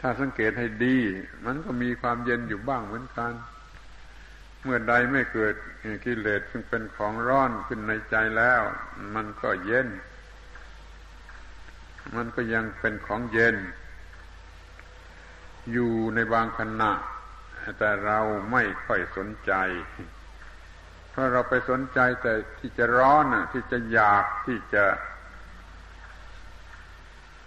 [0.00, 0.96] ถ้าสังเกตให้ดี
[1.46, 3.32] มันก็มีความเย็นอยู่บ้างเหมือนกัน
[4.62, 5.54] เมื่อใดไม่เกิด
[6.04, 8.62] กิเลสซึ่งเป็นของร้อนขึ้นในใจแล้ว
[9.14, 9.88] มันก็เย็น
[12.16, 13.56] มันก็ยังเป็นของเย็น
[15.72, 16.92] อยู่ในบางขณะ
[17.78, 18.18] แต่เรา
[18.52, 19.52] ไม่ค่อยสนใจ
[21.10, 24.84] เพราะเราไปสนใจแต่ที่จะร้อนที่จะอยากที่จะ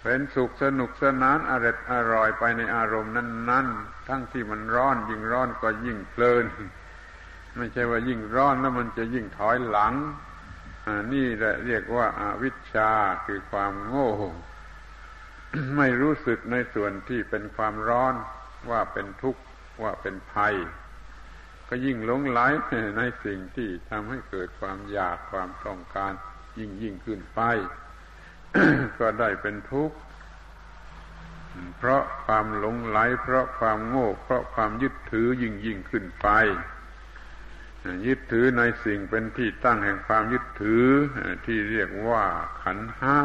[0.02, 6.44] เป็นสุขสนุกสนานอร่อยอร่อยไปในอารมณ์นั้น ๆ ทั้งที่มันร้อนยิ่งร้อนก็ยิ่งเพลิน
[7.56, 9.94] ไม่ใช่ว่ายิ่งร้อนแล้วมันจะยิ่งถอยหลัง
[11.12, 12.90] นี่แหละเรียกว่าอาวิชชา
[13.26, 14.10] คือความโง่
[15.76, 18.14] ไม่รู้สึกในส่วนที่เป็นความร้อน
[18.70, 19.42] ว่าเป็นทุกข์
[19.82, 20.54] ว่าเป็นภัย
[21.68, 22.40] ก็ยิ่งหลงไหล
[22.98, 26.12] ในสิ่งที่ทำให้เกิดความอยากความต้องการ
[26.58, 27.40] ยิ่งยิ่งขึ้นไป
[28.98, 29.96] ก็ได้เป็นทุกข์
[31.76, 36.28] เพราะความหลงไหล เพราะความโง่ เพราะความยึดถือยิ่งยิ่งขึ้นไป
[38.06, 40.86] ยึดถือในสิ่งเป็นที่ตั้งแห่งความยึดถือ
[41.46, 42.24] ที่เรียกว่า
[42.62, 43.20] ขันห้า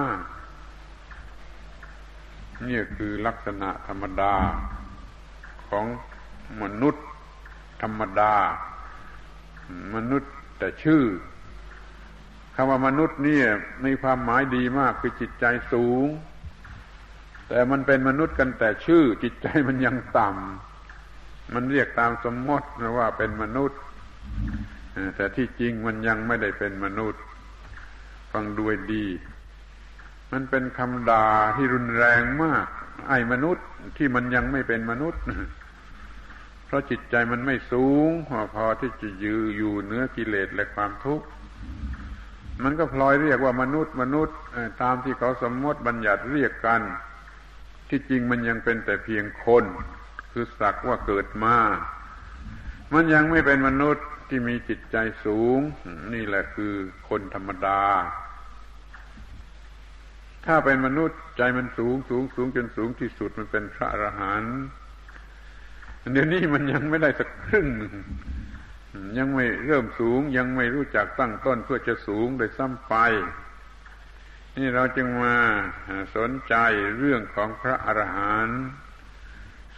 [2.67, 4.33] นี่คือลักษณะธรรมดา
[5.69, 5.85] ของ
[6.61, 7.05] มนุษย์
[7.81, 8.33] ธรรมดา
[9.95, 11.03] มนุษย์แต่ชื่อ
[12.55, 13.39] คำว่ามนุษย์นี่
[13.85, 16.07] มีความหมายดีมากคือจิตใจสูง
[17.47, 22.67] แต่มันเป็นมนุษย์กันแต่ชื่อ จิตใจมันยังต่ำมันเรียกตามสมมติ
[22.97, 23.79] ว่าเป็นมนุษย์
[25.15, 27.21] แต่ที่จริงมันยังไม่ได้เป็นมนุษย์
[28.31, 29.05] ฟังด้วยดี
[30.31, 32.65] มันเป็นคำด่าที่รุนแรงมาก
[33.09, 33.65] ไอ้มนุษย์
[33.97, 35.21] ที่มันยังไม่เป็นมนุษย์
[36.65, 41.25] เพราะจิตใจมันไม่สูงพอพอที่จะยืออยู่เนื้อกิเลสและความทุกข์
[42.63, 44.37] มันก็พลอยเรียกว่ามนุษย์มนุษย์
[44.81, 46.81] ตามที่เขาสมมติบัญญัติเรียกกัน
[47.89, 49.65] ที่จริงมันยังเป็นแต่เพียงคน
[50.31, 51.55] คือสักว่าเกิดมา
[52.93, 55.59] มันยังไม่เป็นมนุษย์ที่มีจิตใจสูง
[56.13, 56.73] นี่แหละคือ
[57.09, 57.81] คนธรรมดา
[60.45, 64.57] ถ้าเป็นมนุษย์ใจมันสูงสูงสูงจนสูงที่สุดมันเป็นพระอรหันต์
[66.13, 67.67] เดี๋ยวนี้มันยังไม่ได้สักครึ่ง
[69.17, 72.95] ยังไม่เริ่มสูงยังไม่รู้จักตั้งต้นเพื่อจะสูงโดยซ้ำไป
[74.57, 75.37] นี่เราจึงมา
[76.15, 76.55] สนใจ
[76.99, 78.63] เรื่องของพระอรหันต์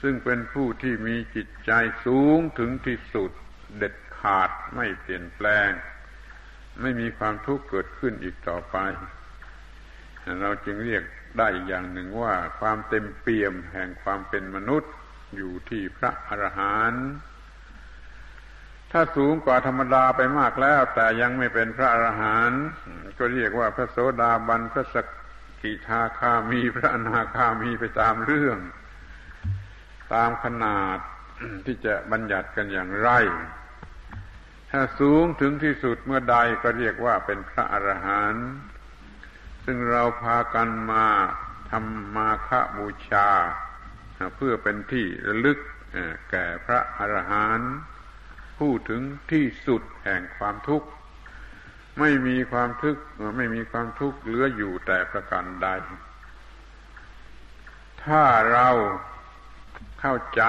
[0.02, 1.72] ซึ่งเป็นผู้ที่มีจิตใจ
[2.06, 3.32] สูงถึงที่สุด
[3.78, 5.70] เด็ดขาดไม่เปลี่ยนแปลง
[6.82, 8.78] ไม่มีความทุกข์เกิดขึ้นอีกต่อไป
[10.42, 11.04] เราจึงเรียก
[11.38, 14.92] ได้อย่างหนึ่งว่าความเต็มเปี่ยมแห่งความเป็นมนุษย์
[15.36, 17.08] อยู่ที่พระอรหันต์
[18.92, 22.64] ถ้าสูงกว่าธรรมดาไปมากแล้ว แต่ยังไม่เป็นพระอรหันต์
[23.18, 24.96] ก็เรียกว่าพระโสดาบันพระส
[25.62, 28.58] กิทาคามีพระอนาคามีไปตามเรื่อง
[30.14, 30.98] ตามขนาด
[31.66, 33.10] ที่จะบัญญัติกันอย่างไร
[34.72, 38.48] ถ้าสูงถึงที่สุดเมื่อใดก็เรียกว่าเป็นพระอรหันต์
[39.66, 41.06] ซึ่งเราพากันมา
[41.70, 43.30] ทำมาฆบูชา
[44.36, 45.60] เพื่อเป็นที่ระลึก
[46.30, 47.74] แก่พระอรหันต์
[48.58, 50.88] ผู้ถึงที่สุดแห่งความทุกข์
[52.00, 53.02] ไม่มีความทุกข์
[53.38, 55.68] ไม่มีความทุกข์เหลืออยู่แต่ประการใด
[58.04, 58.70] ถ้าเรา
[60.00, 60.44] เข้าใจ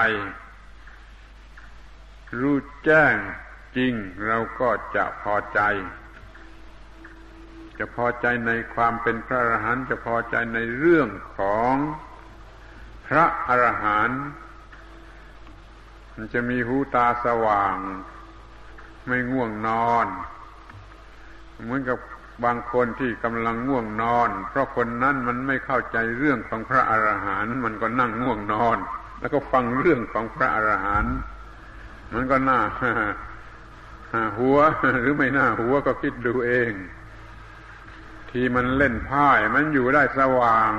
[2.39, 3.15] รู้แจ้ง
[3.77, 3.93] จริง
[4.27, 5.61] เราก็จะพอใจ
[7.85, 11.73] จะพอใจในความเป็นพระอรหันต์จะพอใจในเรื่องของ
[13.07, 14.23] พระอรหันต์
[16.15, 17.77] มันจะมีหูตาสว่าง
[19.07, 20.07] ไม่ง่วงนอน
[21.63, 21.97] เหมือนกับ
[22.45, 28.77] บางคนที่กำลังง่วงนอน เพราะคนนั้นมันไม่เข้าใจเรื่องของพระอรหันต์มันก็นั่งง่วงนอน
[29.19, 31.15] แล้วก็ฟังเรื่องของพระอรหันต์
[32.13, 32.59] มันก็น่า
[34.37, 34.57] หัว
[35.01, 36.73] หรือไม่น่าหัวก็คิดดูเอง
[38.33, 40.71] ที่มันเล่นพ่ายมันอยู่ได้สว่าง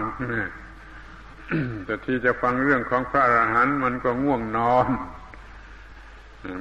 [1.85, 4.88] แต่ที่จะฟังเรื่องของพระอรหันต์มันก็ง่วงนอน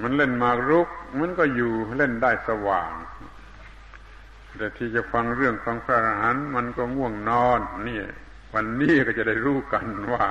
[0.04, 2.92] มันเล่นมารุก มันก็อยู่เล่นได้สว่าง
[4.58, 8.00] แต่ที่จะฟังเรื่องของพระอรหันต์มันก็ง่วงนอนนี่
[8.54, 10.28] วันนี้ก็จะได้รู้กันว่า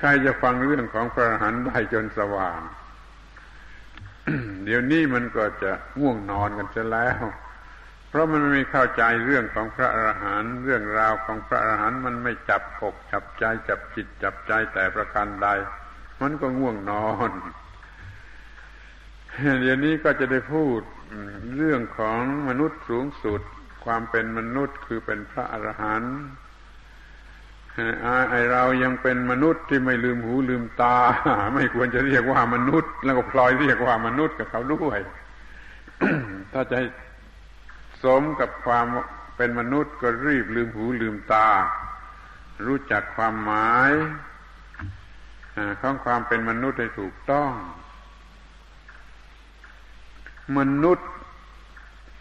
[0.00, 2.60] ใครจะฟังเรื่องของพระอรหันต์ได้จนสว่าง
[4.64, 7.24] เดี๋ยวนี้มันก็จะง่วงนอนกันเสียแล้ว
[8.08, 15.48] เพราะมันไม่เข้าใจเรื่องของพระอรหันต์เรื่องราวของพระอรหันต์มันไม่จับอกจับใจจับจิตจับใจแต่ประการใด
[16.20, 17.30] มันก็ง่วงนอน
[19.60, 20.80] เดี๋ยวนี้ก็จะได้พูด
[21.56, 23.40] เรื่องของมนุษย์สูงสุด
[23.84, 26.16] ความเป็นมนุษย์คือเป็นพระอรหันต์
[28.30, 30.96] ไอเรายังเป็นมนุษย์ที่ไม่ลืมหูลืมตา
[31.54, 34.98] ไม่ควรจะเรียกว่ามนุษย์ แล้วก็พลอยเรียกว่ามนุษย์กับเขาด้วย
[36.52, 36.78] ถ้าจะ
[38.02, 38.86] สมกับความ
[39.36, 41.48] เป็นมนุษย์ก็รีบลืมหูลืมตา
[42.66, 43.92] รู้จักความหมาย
[45.80, 47.52] ของความเป็นมนุษย์ให้ถูกต้อง
[50.58, 51.10] มนุษย์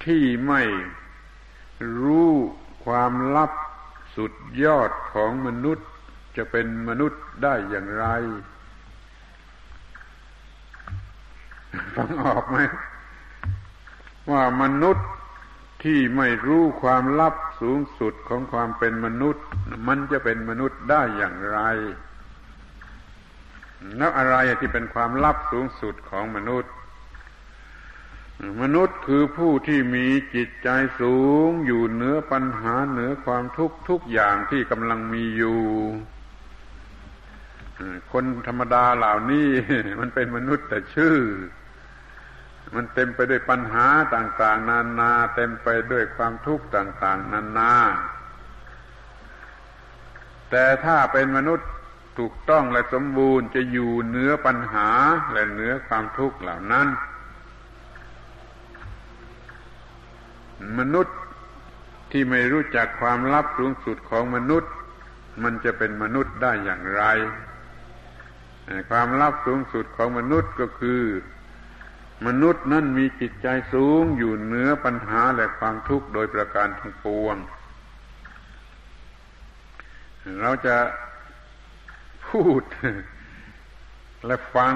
[0.05, 0.61] ที่ไม่
[2.03, 2.31] รู้
[2.85, 3.51] ความลับ
[4.15, 5.87] สุดยอดของมนุษย์
[6.37, 8.05] จะเป็นมนุษย์ได้อย่างไร
[11.95, 12.57] ฟังออกไหม
[14.31, 15.07] ว่ามนุษย์
[15.83, 19.45] ที่ไม่รู้ความลับสูงสุดของความเป็นมนุษย์
[19.87, 21.59] มันจะเป็นมนุษย์ได้อย่างไร
[23.97, 26.73] แล้วอะไรที่เป็นความลับสูงสุดของมนุษย์
[28.61, 30.69] มนุษย์คือผู้ที่มีจิตใจ
[31.01, 35.59] สูง อยู่เหนือปัญหาเหนือความทุกข์ทุกอย่างที่กำลังมีอยู่
[38.11, 39.47] คนธรรมดาเหล่านี้
[39.99, 41.17] มันเป็นมนุษย์แต่ชื่อ
[42.75, 47.73] มันเต็มไปด้วยปัญหาต่างๆ นานา เต็มไปด้วยความทุกข์ต่างๆ นานา
[50.49, 51.69] แต่ถ้าเป็นมนุษย์
[52.17, 54.89] ถูกต้องและสมบูรณ์จะอยู่เหนือปัญหา
[55.31, 56.87] และเหนือความทุกข์เหล่านั้น
[60.79, 61.17] มนุษย์
[62.11, 64.71] ที่ไม่รู้จักความลับสูงสุดของมนุษย์
[65.43, 67.03] มันจะเป็นมนุษย์ได้อย่างไร
[68.89, 71.01] ความลับสูงสุดของมนุษย์ก็คือ
[72.25, 77.37] มนุษย์นั้นมีจิตใจสูงอยู่เหนือปัญหาและความทุกข์โดยประการทั้งปวง
[80.41, 80.77] เราจะ
[82.27, 82.61] พูด
[84.25, 84.75] และฟัง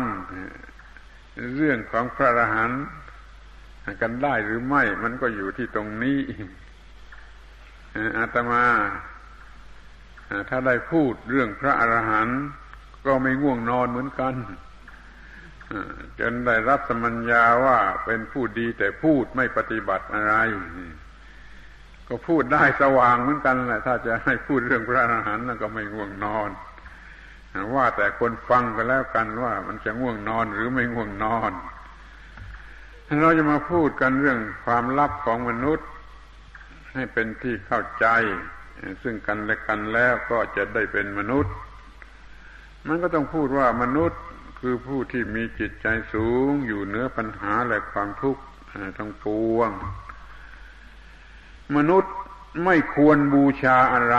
[1.56, 2.82] เรื่องของพระอรหันต์
[4.02, 6.20] กันได้หรือไม่มันก็อยู่ที่ตรงนี้
[8.18, 8.66] อาตมา
[10.50, 12.40] ถ้าได้พูดเรื่องพระอรหันต์
[13.06, 14.34] ก็ไม่ง่วงนอนเหมือนกัน
[16.20, 20.34] จนได้รับสมัญญาว่าเป็นผู้ดีแต่พูดไม่ปฏิบัติอะไร
[22.08, 26.50] ก็พูดได้สว่างเหมือนกันแหละ ถ้าจะให้พูดเรื่องพระอรหันต์ก็ไม่ง่วงนอน
[27.76, 31.52] ว่าแต่คนฟังก็แล้วกันว่ามันจะง่วงนอนหรือไม่ง่วงนอน
[33.24, 35.88] เราจะมาพูดกันเรื่องความลับของมนุษย์
[36.94, 38.08] ให้เป็นที่เข้าใจ
[39.04, 41.54] ซึ่งกันและกันแล้วก็จะได้เป็นมนุษย์
[42.88, 44.22] มันก็ต้องพูดว่ามนุษย์
[44.64, 48.42] คือผู้ที่มีจิตใจสูงอยู่เหนือปัญหาและความทุกข์
[48.98, 49.72] ทั้งปวง
[51.76, 52.14] มนุษย์
[52.66, 54.16] ไม่ควรบูชาอะไร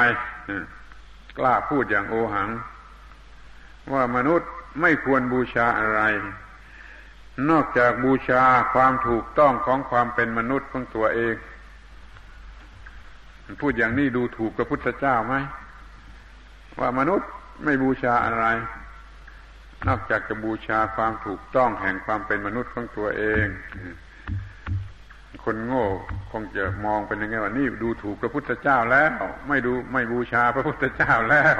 [1.38, 2.50] กล้าพูดอย่างโอหัง
[3.92, 4.50] ว่ามนุษย์
[4.80, 6.00] ไม่ควรบูชาอะไร
[7.50, 8.42] นอกจากบูชา
[8.74, 11.34] ความถูกต้องของความเป็นมนุษย์ของตัวเอง
[13.60, 15.34] พูดอย่างนี้ดูถูกพระพุทธเจ้าไหม
[16.78, 17.28] ว่ามนุษย์
[17.64, 18.46] ไม่บูชาอะไร
[19.88, 23.46] นอกจากจะบูชาความถูกต้องแห่งความเป็นมนุษย์ของตัวเอง
[25.44, 25.86] คนโง่
[26.30, 31.58] คงจะมองเป็นยังไงว่านี่ดูถูกพระพุทธเจ้าแล้ว ไม่ดูไม่บูชาพระพุทธเจ้าแล้ว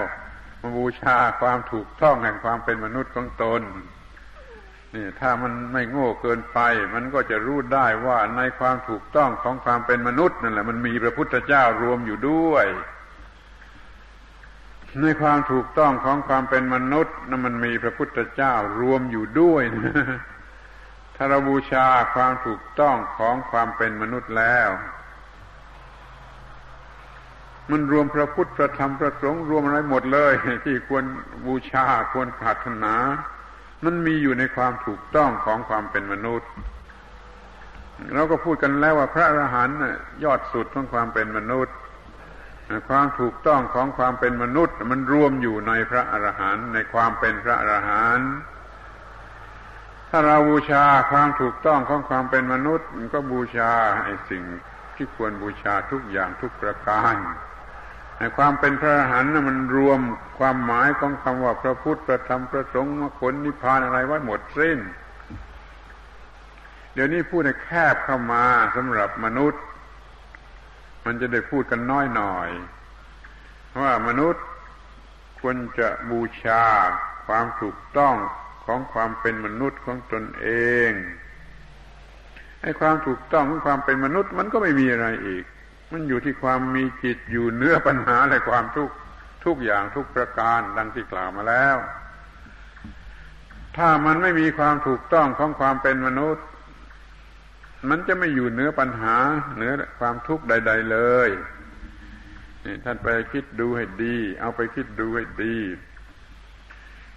[0.60, 3.62] มาบูชาความถูกต้องแห่งความเป็นมนุษย์ของตน
[4.94, 6.58] นี่ถ้ามันไม่โง่เกินไป
[6.94, 12.66] มันก็จะรู้ได้ว่าในความถูกต้องของความเป็นมนุษย์นั่นแหละมันมีพระพุทธเจ้ารวมอยู่ด้วย
[15.00, 19.92] ในความถูกต้องของความเป็นมนุษย์นั่นมันมีพระพุทธเจ้ารวมอยู่ด้วยนะ
[21.16, 24.70] ถ้าเราบูชาความถูกต้องของความเป็นมนุษย์แล้ว
[27.70, 30.32] มันรวมพระพุทธพระธรรมพระสงฆ์รวมอะไรหมดเลย
[30.64, 31.04] ที่ควร
[31.46, 32.94] บูชาควรปรารถนา
[33.84, 36.50] มันมีอยู่ในความถูกต้องของความเป็นมนุษย์
[38.14, 39.76] เราก็พูดกันแล้วว่าพระอรหันต์
[40.24, 41.76] ยอดสุดของความเป็นมนุษย์
[42.88, 48.30] ความถูกต้องของความเป็นมนุษย์ มันรวมอยู่ในพระอรหันต์ในความเป็นพระอรหันต์
[50.10, 53.72] ถ้าเราบูชาความถูกต้องของความเป็นมนุษย์ มันก็บูชา
[54.04, 54.42] ไอ้สิ่ง
[54.96, 57.14] ที่ควรบูชาทุกอย่างทุกประการ
[58.18, 60.00] ในความเป็นพระอรหันต์มันรวม
[60.38, 64.78] ความหมายของคำว่าพระพุทธพระธรรมพระสงฆ์มรรคผลนิพพานอะไรไว้หมดสิ้น
[66.94, 68.44] เดี๋ยวนี้พูดในแคบเข้ามา
[68.76, 69.62] สำหรับมนุษย์
[71.04, 72.48] มันจะได้พูดกันน้อยหน่อย
[73.80, 74.44] ว่ามนุษย์
[75.40, 76.64] ควรจะบูชา
[77.26, 78.14] ความถูกต้อง
[78.66, 80.48] ของความเป็นมนุษย์ของตนเอ
[80.88, 80.92] ง
[82.62, 85.44] ไอ้ความถูกต้องของความเป็นมนุษย์มันก็ไม่มีอะไรอีก
[85.92, 88.90] มันอยู่ที่ความมีจิตอยู่เนื้อปัญหาและความทุก
[89.44, 91.76] ทุกอย่างทุกประการดังที่กล่าวมาแล้ว
[93.76, 96.44] ถ้ามันไม่มีความถูกต้องของความเป็นมนุษย์
[97.90, 99.16] มันจะไม่อยู่เหนือปัญหา
[99.56, 101.30] เหนือความทุกข์ใด ๆ เลย
[102.64, 105.56] นี่ท่านไปคิดดูให้ดี เอาไปคิดดูให้ดี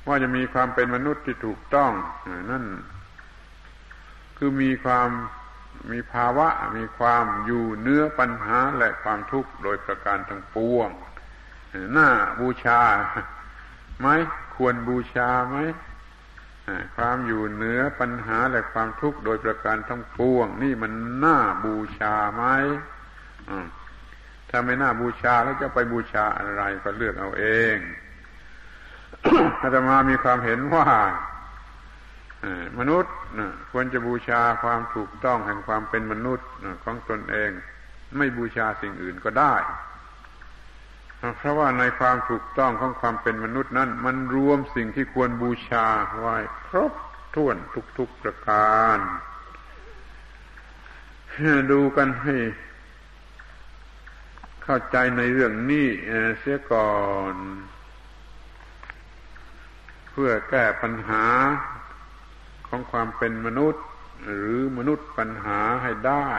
[0.07, 1.91] ว่าจะมีความเป็นมนุษย์ที่ถูกต้อง
[2.51, 2.63] นั่น
[4.37, 5.09] คือมีความ
[5.91, 6.47] มีภาวะ
[6.77, 10.89] มีความอยู่เนื้อปัญหาและความทุกข์โดยประการทั้งปวง
[11.93, 12.09] หน้า
[12.39, 12.81] บูชา
[13.99, 14.07] ไหม
[14.55, 15.57] ควรบูชาไหม
[16.95, 20.91] ความอยู่เหนือปัญหาและความทุกข์โดยประการทั้งปวง นี่มัน
[21.23, 22.43] น่าบูชาไหม
[24.49, 27.45] ถ้าไม่น่าบูชาแล้วจะไปบูชาอะไรก็เลือกเอาเอ
[27.75, 27.77] ง
[29.61, 30.87] อาตมามีความเห็นว่า
[32.79, 33.13] มนุษย์
[33.71, 36.47] ควรจะบูชาความถูกต้องแห่งความเป็นมนุษย์
[36.83, 37.51] ของตนเอง
[38.17, 39.55] ไม่บูชาสิ่งอื่นก็ได้
[41.37, 45.87] เพราะว่าในความถูกต้องของความเป็นมนุษย์นั้น มันรวมสิ่งที่ควรบูชา
[46.19, 46.93] ไว้ครบ
[47.35, 47.55] ถ้วน
[47.97, 48.99] ทุกๆประการ
[51.71, 52.35] ดูกันให้
[54.63, 55.87] เข้าใจในเรื่องนี้
[56.39, 56.95] เสียก่อ
[57.33, 57.35] น
[60.11, 61.25] เพื่อแก้ปัญหา
[62.67, 63.83] ของความเป็นมนุษย์
[64.27, 66.29] หรือมนุษย์ปัญหาให้ได้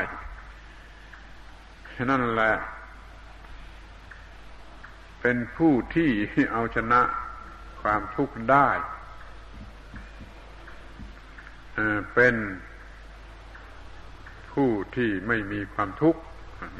[2.11, 2.55] นั่นแหละ
[5.29, 6.11] เป็นผู้ที่
[6.53, 7.01] เอาชนะ
[7.83, 8.68] ความทุกข์ได้
[12.14, 12.35] เป็น
[14.53, 16.20] ผู้ที่ไม่มีความทุกข์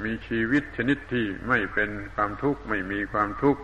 [0.05, 3.63] มีชีวิตชนิดที่ไม่เป็นความทุกข์ ไม่มีความทุกข์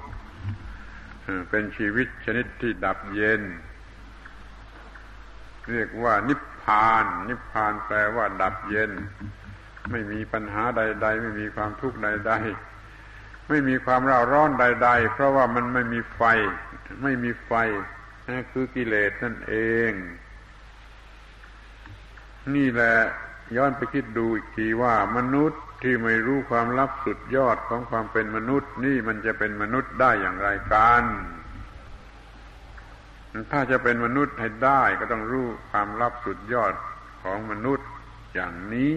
[1.51, 3.43] เป็นชีวิตชนิดที่ดับเย็น
[5.71, 8.93] เรียกว่านิพพาน นิพพานแปลว่าดับเย็น
[9.91, 12.82] ไม่มีปัญหาใด ๆ ไม่มีความทุกข์ใด ๆ
[13.49, 16.23] ไม่มีความร้าร้อนใด ๆ เพราะว่ามันไม่มีไฟ
[17.03, 17.53] ไม่มีไฟ
[18.27, 19.55] นั่คือกิเลสนั่นเอ
[19.91, 19.93] ง
[22.55, 22.97] นี่แหละ
[23.57, 31.05] ย้อนไปคิดดูอีกทีว่ามนุษย์ที่ไม่รู้ความลับสุดยอดของความเป็นมนุษย์ นี่มันจะเป็นมนุษย์ได้อย่างไรกัน
[33.53, 36.73] ถ้าจะเป็นมนุษย์ให้ได้ก็ต้องรู้ความลับสุดยอด
[37.23, 37.89] ของมนุษย์
[38.35, 38.95] อย่างนี้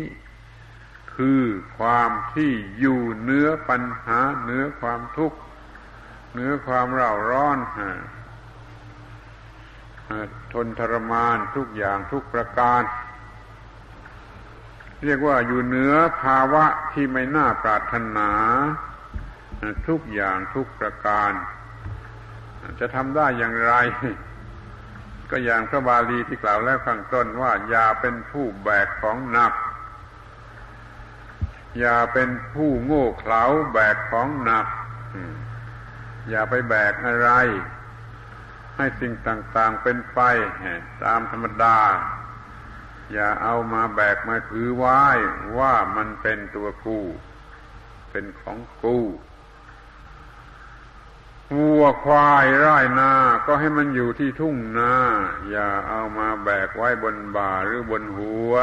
[1.15, 1.41] คือ
[1.77, 5.37] ความที่อยู่เนื้อปัญหาเนื้อความทุกข์
[6.33, 7.57] เนื้อความเร่าร้อน
[10.53, 12.81] ทนทรมานทุกอย่างทุกประการ
[15.05, 18.31] เรียกว่าอยู่เหนือภาวะที่ไม่น่าปรารถนา
[19.87, 21.31] ทุกอย่างทุกประการ
[22.79, 23.73] จะทำได้อย่างไร
[25.31, 29.53] ก็อย่างพระบาลีที่กล่าวแล้วข้างต้นว่าอย่าเป็นผู้แบกของหนัก
[31.79, 34.67] อย่าเป็นผู้โง่เขลาแบกของหนัก
[36.29, 37.29] อย่าไปแบกอะไร
[38.77, 40.19] ให้สิ่งต่างๆเป็นไป
[41.03, 41.77] ตามธรรมดา
[43.13, 45.01] อย่าเอามาแบกมาถือไว้
[45.57, 46.99] ว่ามันเป็นตัวกู
[48.11, 48.97] เป็นของกู
[51.55, 53.11] วัวควายไร่นา
[53.45, 54.93] ก็ให้มันอยู่ที่ทุ่งนา
[55.49, 58.53] อย่าเอามาแบกไว้บนบ่าหรือบนหัว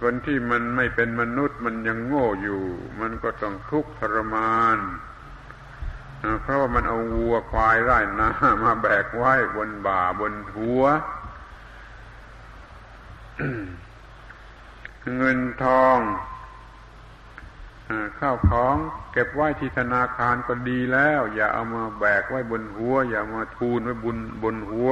[0.00, 2.62] คนที่มันไม่เป็นมนุษย์มันยังโง่อยู่
[3.00, 4.78] มันก็ต้องทุกข์ทรมาน
[6.42, 8.28] เพราะว่ามันเอาวัวควายไร่นา
[8.64, 10.82] มาแบกไว้บนบ่าบนหัว
[15.16, 15.98] เงินทอง
[18.18, 18.76] ข้าวของ
[19.12, 24.90] เก็บไว้ที่ธนาคารก็ดีแล้ว อย่าเอามาแบกไว้บนหัว อย่ามาทูลไว้บนบนหัว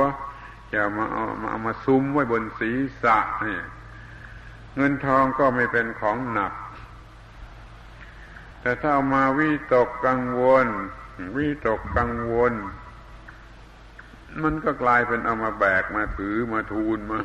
[0.71, 3.65] อย่ามาเอามาเอามาซุ้มไว้บนศีรษะเนี่ย
[4.77, 6.53] เงินทองก็ไม่เป็นของหนัก
[8.61, 10.67] แต่ถ้าเอามาวิตกกังวล
[11.37, 12.53] วิตกกังวล
[14.43, 17.21] มันก็กลายเป็นเอามาแบกมาถือมาทูลมา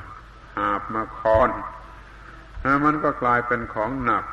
[0.57, 1.49] หาบมาคอน
[2.85, 4.25] มันก็กลายเป็นของหนัก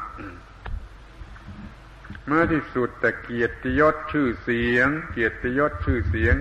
[2.27, 6.37] เมื่อที่สุดแต่เกียรติยศชื่อเสียง เกียรติยศชื่อเสียง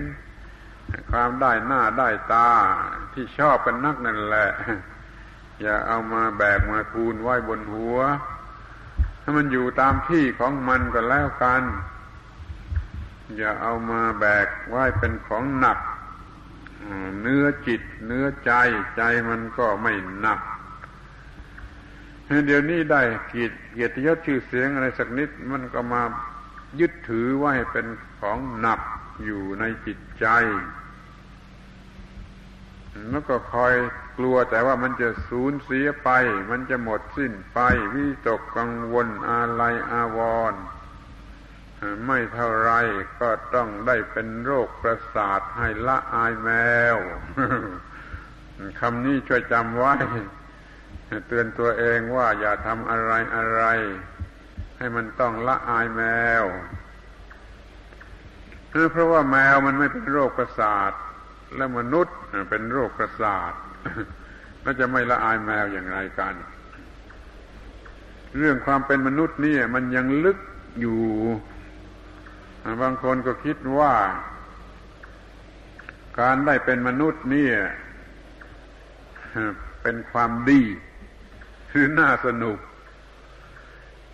[1.10, 2.50] ความได้หน้าได้ตา
[3.12, 4.48] ที่ชอบกันนักนั่นแหละ
[5.62, 7.98] อย่าเอามาแบกมาทูลไว้บนหัว
[9.20, 11.62] ให้มันอยู่ตามที่ของมันก็แล้วกัน
[13.36, 15.78] อย่าเอามาแบกไว้เป็นของหนัก
[17.20, 18.52] เนื้อจิต เนื้อใจ
[18.96, 20.40] ใจมันก็ไม่หนัก
[22.46, 26.02] เดี๋ยวนี้ได้เกียรติเกียรติยศชื่อเสียงอะไรสักนิด มันก็มา
[26.80, 27.86] ยึดถือไว้เป็น
[28.20, 28.80] ของหนัก
[29.24, 30.26] อยู่ในจิตใจ
[33.10, 33.74] แล้วก็คอย
[34.18, 36.10] กลัวแต่ว่ามันจะสูญเสียไป
[36.50, 37.58] มันจะหมดสิ้นไป
[37.94, 40.20] วิตกกังวลอาลัยอาว
[40.52, 40.62] รณ์
[42.06, 42.70] ไม่เท่าไร
[43.20, 46.50] ก็ต้องได้เป็นโรคประสาทให้ละอายแม
[46.94, 46.96] ว
[48.80, 49.94] คำนี้ช่วยจำไว้
[51.28, 53.62] เตือนตัวเองว่าอย่าทำอะไรอะไร
[54.78, 56.02] ให้มันต้องละอายแม
[56.42, 56.44] ว
[58.90, 60.92] เพราะว่าแมวมันไม่เป็นโรคประสาท
[61.56, 62.16] และมนุษย์
[62.50, 63.52] เป็นโรคประสาท
[64.62, 66.34] แล้วจะไม่ละอายแมวอย่างไรกัน
[68.38, 70.38] เรื่องความเป็นมนุษย์นี่มันยังลึก
[70.80, 71.00] อยู่
[72.82, 73.94] บางคนก็คิดว่า
[76.20, 77.48] การได้เป็นมนุษย์นี่
[79.82, 80.62] เป็นความดี
[81.70, 82.58] คือน่าสนุก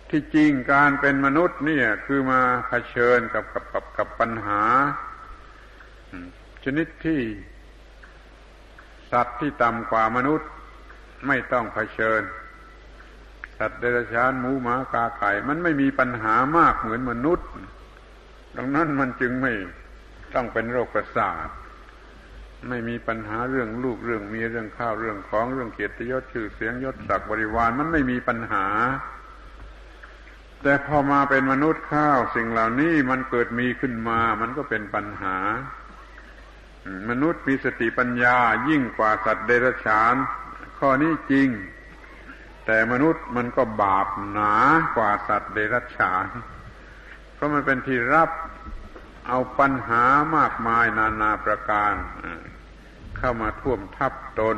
[0.09, 4.61] ที่จริงการเป็นมนุษย์เนี่ย คือมาเผชิญกับกับกับกับปัญหา
[6.63, 7.21] ชนิดที่
[9.11, 10.49] สัตว์ที่ต่ำกว่ามนุษย์
[11.27, 12.21] ไม่ต้องเผชิญ
[13.57, 17.47] สัตว์เดรัจฉานหมูหมากาไก่ มันไม่มีปัญหามากเหมือนมนุษย์
[18.57, 19.53] ดังนั้นมันจึงไม่
[20.33, 21.49] ต้องเป็นโรคประสาท
[22.69, 28.65] ไม่มีปัญหาเรื่องลูกเรื่องเมียเรื่องข้าวเรื่องของเรื่องเกียรติยศชื่อเสียงยศศักดิ์บริวารมันไม่มีปัญหา
[30.63, 35.37] แต่พอมาเป็นมนุษย์ข้าวสิ่งเหล่านี้มันเกิดมีขึ้นมา มันก็เป็นปัญหา
[37.09, 38.37] มนุษย์มีสติปัญญา
[38.69, 40.15] ยิ่งกว่าสัตว์เดรัจฉาน
[40.77, 41.47] ข้อนี้จริง
[42.65, 44.55] แต่มนุษย์มันก็บาปหนา
[44.95, 46.25] กว่าสัตว์เดรัจฉาน
[47.33, 48.29] เพราะมันเป็นที่รับ
[49.27, 50.03] เอาปัญหา
[50.37, 51.93] มากมายนานาประการ
[53.17, 54.57] เข้ามาท่วมทับตน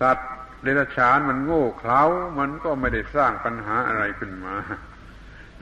[0.00, 0.30] สัตว์
[0.62, 2.02] เดรัจฉานมันโง่เขลา
[2.38, 4.56] มันก็ไม่ได้สร้างปัญหาอะไรขึ้นมา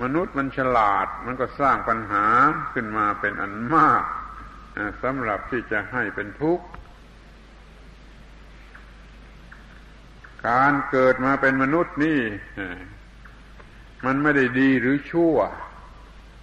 [0.03, 2.25] มนุษย์มันฉลาดมันก็สร้างปัญหา
[2.73, 4.05] ขึ้นมาเป็นอันมาก
[5.03, 6.65] สำหรับที่จะให้เป็นทุกข์
[10.49, 12.21] การเกิดมาเป็นมนุษย์นี่
[14.07, 15.37] มันไม่ได้ดีหรือชั่ว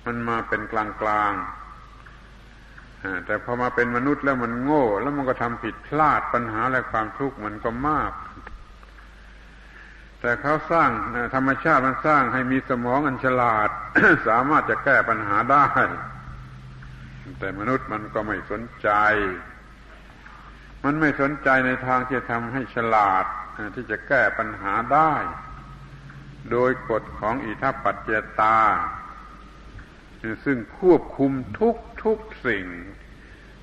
[0.05, 1.33] มันมาเป็นกลางกลาง
[3.25, 8.11] แต่พอมาเป็นมนุษย์แล้วมันโง่ แล้วมันก็ทำผิดพลาดปัญหาและความทุกข์มันก็มาก
[10.19, 10.89] แต่เขาสร้าง
[11.35, 13.69] ธรรมชาติมันสร้างให้มีสมองอันฉลาด
[14.27, 15.67] สามารถจะแก้ปัญหาได้
[17.39, 18.89] แต่มนุษย์มันก็ไม่สนใจ
[20.83, 23.25] มันไม่สนใจในทางที่จะทำให้ฉลาด
[23.75, 25.13] ที่จะแก้ปัญหาได้
[26.51, 28.09] โดยกฎของอิทัปปัจเจ
[28.39, 28.57] ตา
[30.45, 32.17] ซึ่งควบคุมทุกทุก
[32.47, 32.65] สิ่ง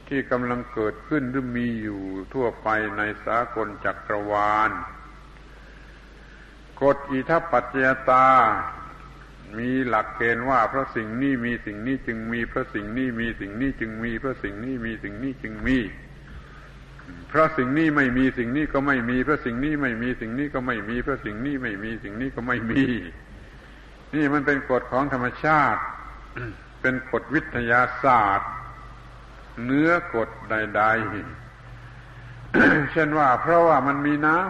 [0.09, 2.03] ที่กำลังเกิดขึ้นหรือมีอยู่
[2.35, 4.71] ทั่วไปในสากลจักรวาล
[6.83, 8.27] กฎอิทัปปัจจตา
[9.59, 15.79] มีหลักเกณฑ์ว่าเพราะสิ่งนี้มีสิ่งนี้จึงมีเพราะสิ่งนี้มีสิ่งนี้จึงมีเพราะสิ่งนี้มีสิ่งนี้จึงมี
[17.29, 22.85] เพราะสิ่งนี้ไม่มีสิ่งนี้ก็ไม่มีเพราะสิ่งนี้ไม่มีสิ่งนี้ก็ไม่มีเพราะสิ่งนี้ไม่มีสิ่งนี้ก็ไม่มี
[24.15, 25.83] นี่มันเป็นกฎของธรรมชาติ
[26.81, 28.51] เป็นกฎวิทยาศาสตร์
[29.65, 30.83] เนื้อกฎใด
[32.07, 34.49] ๆ เช่นว่า เพราะว่ามันมีน้ำ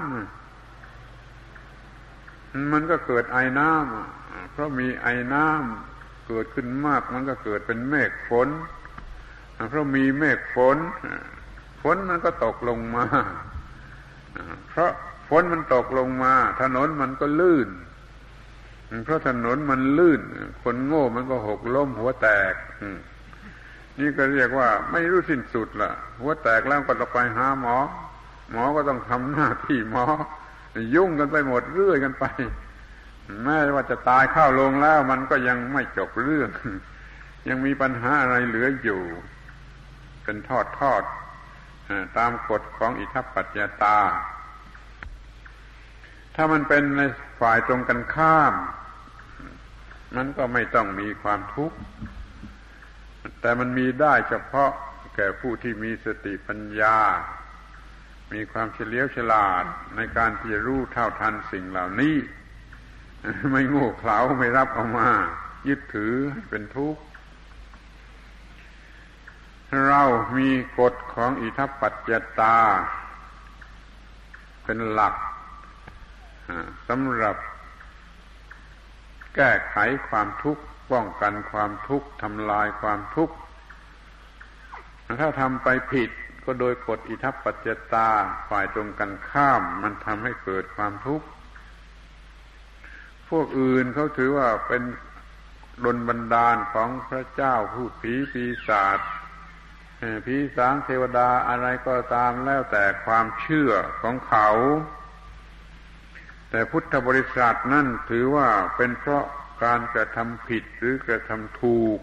[2.72, 4.17] มันก็เกิดไอ้น้ำ
[4.52, 8.48] เพราะมีไอ้น้ำเกิดขึ้นมากมันก็เกิดเป็นเมฆฝน
[9.70, 10.76] เพราะมีเมฆฝน
[11.82, 13.04] ฝนมันก็ตกลงมา
[14.70, 14.90] เพราะ
[15.28, 17.68] ฝนมันตกลงมา ถนนมันก็ลื่น
[19.04, 20.20] เพราะถนนมันลื่น
[20.62, 22.54] คนโง่มันก็หกล้มหัวแตก
[24.00, 27.76] นี่ก็เรียกว่า ไม่รู้สิ้นสุดละหัวแตกแล้วก็ต้องไปหาหมอ
[28.50, 30.04] หมอก็ต้องทำหน้าที่หมอ
[30.94, 32.24] ยุ่งกันไปหมดเรื่อยกันไป
[33.44, 36.50] แม้ว่าจะตายเข้าลงแล้ว มันก็ยังไม่จบเรื่อง
[37.48, 39.02] ยังมีปัญหาอะไรเหลืออยู่
[40.24, 41.02] เป็นทอดทอด
[42.18, 43.98] ตามกฎของอิทัปปัจจตา
[46.34, 47.02] ถ้ามันเป็นใน
[47.40, 48.54] ฝ่ายตรงกันข้าม
[50.16, 51.78] มันก็ไม่ต้องมีความทุกข์
[53.40, 54.70] แต่มันมีได้เฉพาะ
[55.16, 56.96] แก่ผู้ที่มีสติปัญญา
[58.32, 59.64] มีความเฉลียวฉลาด
[59.96, 62.16] ในการที่จะรู้เท่าทันสิ่งเหล่านี้
[63.50, 65.08] ไม่โง่เขลาไม่รับเอามา
[65.68, 66.14] ยึดถือ
[66.48, 67.00] เป็นทุกข์
[69.88, 70.02] เรา
[70.36, 70.48] มี
[70.78, 72.10] กฎของอิทัปปัจจ
[72.40, 72.58] ตา
[74.64, 75.14] เป็นหลัก
[76.88, 77.36] สำหรับ
[79.34, 79.76] แก้ไข
[80.08, 80.62] ความทุกข์
[80.92, 83.34] ป้องกันความทุกข์ทำลายความทุกข์
[85.20, 86.10] ถ้าทำไปผิด
[86.44, 88.08] ก็โดยกฎอิทัปปัจจตา
[88.48, 91.26] ฝ่ายตรงกันข้าม มันทำให้เกิดความทุกข์
[93.30, 94.82] พวกอื่นเขาถือว่าเป็น
[95.84, 98.98] ดลบันดาลของพระเจ้าผู้ผีปีศาจ
[100.26, 103.72] ผีสางเทวดาอะไรก็ตามแล้วแต่ความเชื่อ
[104.02, 104.48] ของเขา
[106.50, 109.24] แต่พุทธบริษัทนั่นถือว่าเป็นเพราะ
[109.64, 111.98] การกระทำผิดหรือกระทำถูก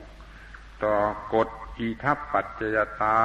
[0.84, 0.96] ต่อ
[1.36, 3.20] กฎอีทัปปัจจยตา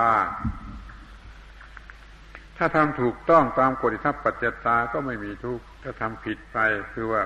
[2.56, 6.58] ถ้าทำถูกต้องตามกฎอีทัปปัจจยตาก็ไม่มีทุกข์ถ้าทำผิดไป
[6.92, 7.22] คือว่า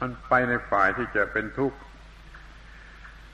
[0.00, 1.78] มันไปในฝ่ายที่จะเป็นทุกข์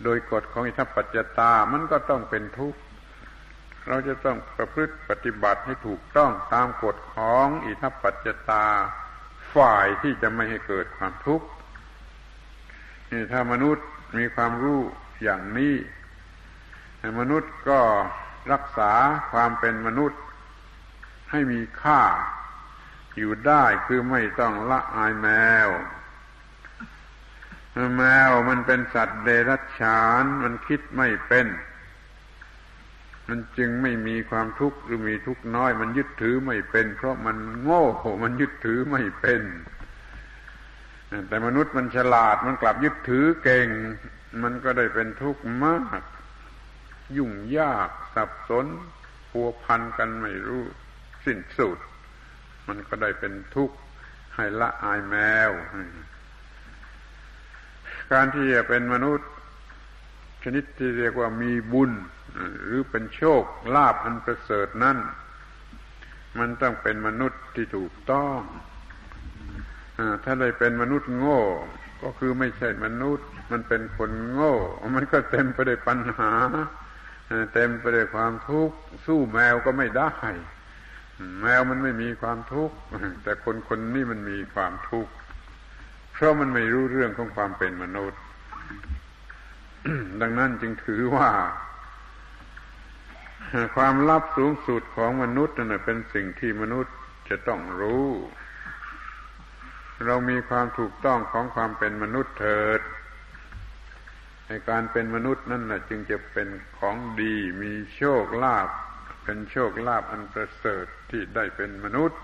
[0.04, 2.78] โดยกฎของอิทัปปัจจตา มันก็ต้องเป็นทุกข์
[3.88, 8.66] เราจะต้องประพฤติปฏิบัติให้ถูกต้องตามกฎของอิทัปปัจจตา
[9.54, 11.46] ฝ่ายที่จะไม่ให้เกิดความทุกข์
[13.10, 13.86] นี่ถ้ามนุษย์
[14.18, 14.80] มีความรู้
[15.22, 15.74] อย่างนี้
[17.20, 17.80] มนุษย์ก็
[18.52, 18.92] รักษา
[19.32, 20.20] ความเป็นมนุษย์
[21.30, 22.02] ให้มีค่า
[23.16, 25.28] อยู่ได้คือไม่ต้องละอายแม
[25.66, 25.68] ว
[27.96, 31.46] แมวมันเป็นสัตว์เดรัจฉาน มันคิดไม่เป็น
[33.28, 37.84] มันจึงไม่มีความทุกข์หรือมีทุกข์น้อย มันยึดถือไม่เป็น เพราะมันโง่
[38.22, 39.42] มันยึดถือไม่เป็น
[41.28, 43.68] แต่มนุษย์มันฉลาดมันกลับยึดถือเก่ง
[44.42, 46.02] มันก็ได้เป็นทุกข์มาก
[47.16, 48.66] ยุ่งยากสับสน
[49.30, 50.64] พัวพันกันไม่รู้
[51.24, 51.78] สิ้นสุด
[52.68, 53.76] มันก็ได้เป็นทุกข์
[54.34, 55.14] ให้ละอายแม
[55.48, 55.50] ว
[58.12, 59.28] การที่จะเป็นมนุษย์
[60.42, 61.90] ชนิดที่เรียกว่ามีบุญ
[62.64, 63.42] หรือเป็นโชค
[63.74, 64.98] ลาภอันประเสริฐนั่น
[66.38, 68.38] มันต้องเป็นมนุษย์ที่ถูกต้อง
[69.98, 71.40] อถ้าได้เป็นมนุษย์โง่
[72.02, 74.54] ก็คือไม่ใช่มนุษย์ มันเป็นคนโง่
[74.96, 76.32] มันก็เต็มไปด้วยปัญหา
[77.54, 78.76] เต็มไปด้วยความทุกข์
[79.06, 80.12] สู้แมวก็ไม่ได้
[81.40, 82.76] แมวมันไม่มีความทุกข์
[83.22, 85.12] แต่คนคนนี้มันมีความทุกข์
[86.16, 88.20] เพราะมันไม่รู้เรื่องของความเป็นมนุษย์
[90.20, 91.30] ดังนั้นจึงถือว่า
[93.76, 96.94] ความลับสูงสุดของมนุษย์นั่นเป็นสิ่งที่มนุษย์
[97.28, 98.06] จะต้องรู้
[100.06, 102.80] เรามีความถูกต้องของความเป็นมนุษย์เถิด
[104.46, 106.48] ในการเป็นมนุษย์นั่นนะจึงจะเป็น
[106.78, 108.68] ของดี มีโชคลาภ
[109.24, 112.20] เป็นโชคลาภอันประเสริฐที่ได้เป็นมนุษย์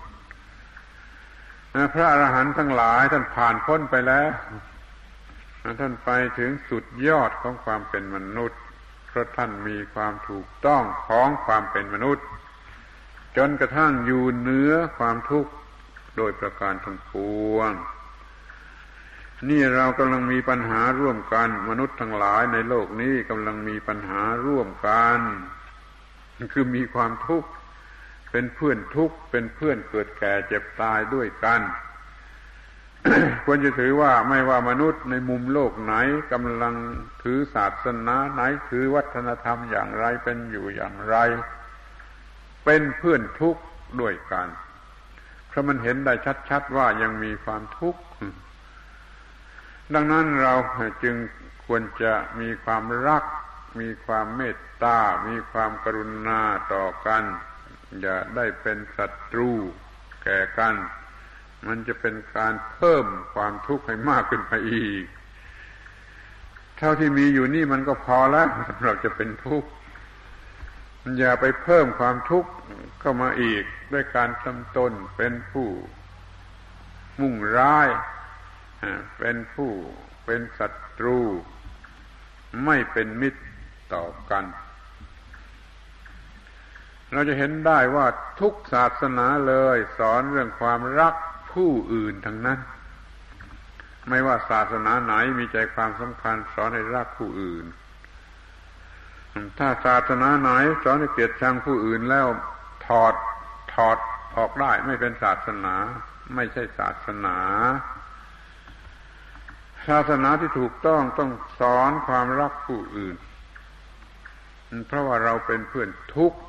[1.93, 4.29] พระอรหันต์ทั้งหลายท่านผ่านพ้นไปแล้ว
[5.79, 6.09] ท่านไป
[6.39, 8.59] ถึงสุดยอดของความเป็นมนุษย์
[9.07, 12.25] เพราะท่านมีความถูกต้องของความเป็นมนุษย์
[13.37, 15.51] จนกระทั่งอยู่เหนือความทุกข์
[16.17, 17.13] โดยประการทั้งป
[17.53, 17.71] วง
[19.49, 25.19] นี่เรากำลังมีปัญหาร่วมกัน มนุษย์ทั้งหลายในโลกนี้กำลังมีปัญหาร่วมกัน
[26.53, 27.49] คือมีความทุกข์
[28.33, 31.61] เป็นเพื่อนทุกข์เป็นเพื่อนเกิดแก่เจ็บตายด้วยกัน
[33.45, 35.93] ควรจะถือว่าไม่ว่ามนุษย์ในมุมโลกไหน
[36.31, 36.75] กำลัง
[37.23, 41.15] ถือศาสนาไหนถือวัฒนธรรมอย่างไรเป็นอยู่อย่างไร
[42.65, 43.61] เป็นเพื่อนทุกข์
[44.01, 44.47] ด้วยกัน
[45.47, 46.13] เพราะมันเห็นได้
[46.49, 48.01] ชัดๆว่ายังมีความทุกข์
[49.93, 50.55] ดังนั้นเรา
[51.03, 51.15] จึง
[51.65, 53.23] ควรจะมีความรัก
[53.79, 56.41] มีความเมตตา มีความกรุณา
[56.73, 57.23] ต่อกัน
[58.01, 59.49] อย่าได้เป็นศัตรู
[60.23, 60.75] แก่กัน
[61.67, 65.03] มันจะเป็นการเพิ่มความทุกข์ให้มากขึ้นไปอีก
[66.77, 69.69] เท่าที่มีอยู่นี่มันก็พอแล้วสำหรับจะเป็นทุกข์
[71.17, 72.51] อย่าไปเพิ่มความทุกข์
[72.99, 73.63] เข้ามาอีก
[73.93, 75.69] ด้วยการทำตนเป็นผู้
[77.21, 77.89] มุ่งร้าย
[79.19, 79.71] เป็นผู้
[80.25, 80.67] เป็นศั
[80.97, 81.19] ตรู
[82.65, 83.41] ไม่เป็นมิตร
[83.93, 84.43] ต่อกัน
[87.13, 88.05] เราจะเห็นได้ว่า
[88.39, 91.13] ทุกศาสนาเลย สอนเรื่องความรัก
[91.53, 92.59] ผู้อื่นทั้งนั้น
[94.09, 97.65] ไม่ว่าศาสนาไหนมีใจความสำคัญสอนให้รักผู้อื่น
[99.59, 100.51] ถ้าศาสนาไหน
[100.83, 102.27] สอนให้เกลียดชังผู้อื่นแล้ว
[102.85, 103.13] ถอด
[103.73, 103.97] ถอด
[104.37, 105.75] ออกได้ไม่เป็นศาสนา
[106.35, 107.37] ไม่ใช่ศาสนา
[109.87, 113.15] ศาสนาที่ถูกต้องต้องสอนความรักผู้อื่น
[114.87, 116.39] เพราะว่าเราเป็นเพื่อนทุกข์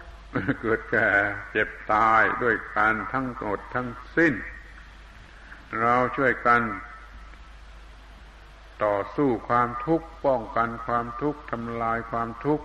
[0.60, 1.08] เกิดแก่
[1.50, 4.34] เจ็บตายด้วยกันทั้งหมดทั้งสิ้น
[5.80, 6.60] เราช่วยกัน
[8.84, 12.64] ต่อสู้ความทุกข์ป้องกันความทุกข์ทำลายความทุกข์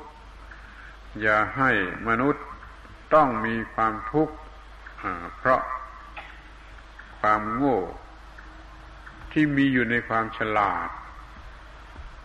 [1.21, 1.71] อย่าให้
[2.07, 2.45] มนุษย์
[3.13, 4.33] ต้องมีความทุกข์
[5.37, 5.61] เพราะ
[7.21, 7.79] ความโง่
[9.31, 10.89] ที่มีอยู่ในความฉลาด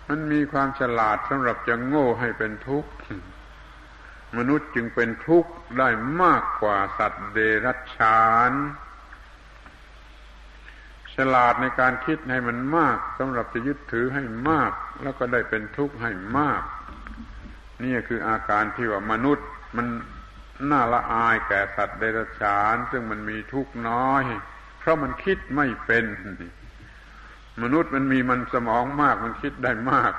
[0.09, 2.91] มันมีความฉลาดสำหรับจะโง่ให้เป็นทุกข์
[4.39, 5.89] มนุษย์จึงเป็นทุกข์ได้
[6.23, 8.53] มากกว่าสัตว์เดรัจฉาน
[11.15, 14.73] ฉลาดในการคิดให้มันมากสำหรับจะยึดถือให้มาก
[15.03, 16.63] แล้วก็ได้เป็นทุกข์ให้มาก
[17.85, 19.87] นี่คืออาการที่ว่ามนุษย์มัน
[20.71, 24.23] น่าละอายแก่สัตว์เดรัจฉาน ซึ่งมันมีทุกข์น้อย
[24.79, 26.05] เพราะมันคิดไม่เป็น
[27.63, 30.13] มนุษย์มันมีมันสมองมาก มันคิดได้มาก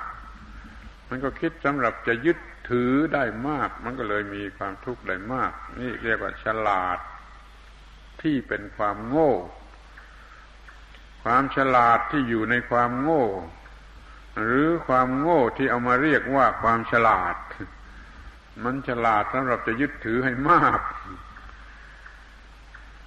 [1.10, 2.38] มันก็คิดสำหรับจะยึด
[2.68, 7.00] ถือได้มาก มันก็เลยมีความทุกข์ได้มาก นี่เรียกว่าฉลาด
[8.22, 9.34] ที่เป็นความโง่
[11.24, 13.26] ความฉลาดที่อยู่ในความโง่
[14.40, 17.36] หรือความโง่ที่เอามาเรียกว่าความฉลาด
[18.64, 20.82] มันฉลาดสำหรับจะยึดถือให้มาก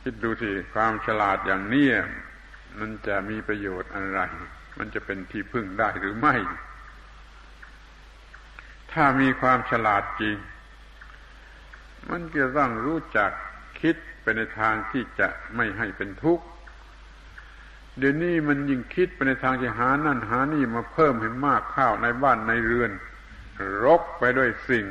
[0.02, 1.88] คิดดูสิความฉลาดอย่างนี้
[2.78, 4.20] มันจะมีประโยชน์อะไร
[4.78, 6.34] มันจะเป็นที่พึ่งได้หรือไม่
[8.92, 10.36] ถ้ามีความฉลาดจริง
[12.10, 13.30] มันจะต้องรู้จัก
[13.80, 16.44] คิดไปในทางที่จะไม่ให้เป็นทุกข์
[17.98, 22.90] เดี๋ยวนี้มันยิ่งคิดไปในทางจะหานั่นหานี่มาเพิ่มให้มากข้าวในบ้านในเรือน
[23.84, 24.86] รกไปด้วยสิ่ง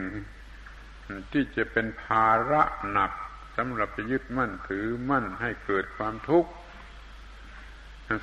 [1.31, 3.11] ที่จะเป็นภาระหนัก
[3.57, 6.49] สำหรับจะยึดมั่นถือมั่นให้เกิดความทุกข์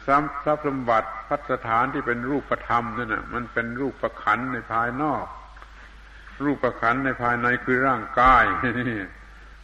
[0.06, 5.24] ทรัพย์สมบัติพัสถานที่เป็นรูปธรรมนั่นน่ะมันเป็นรูปประขันในภายนอก
[6.42, 8.44] รูปขันในภายในคือร่างกาย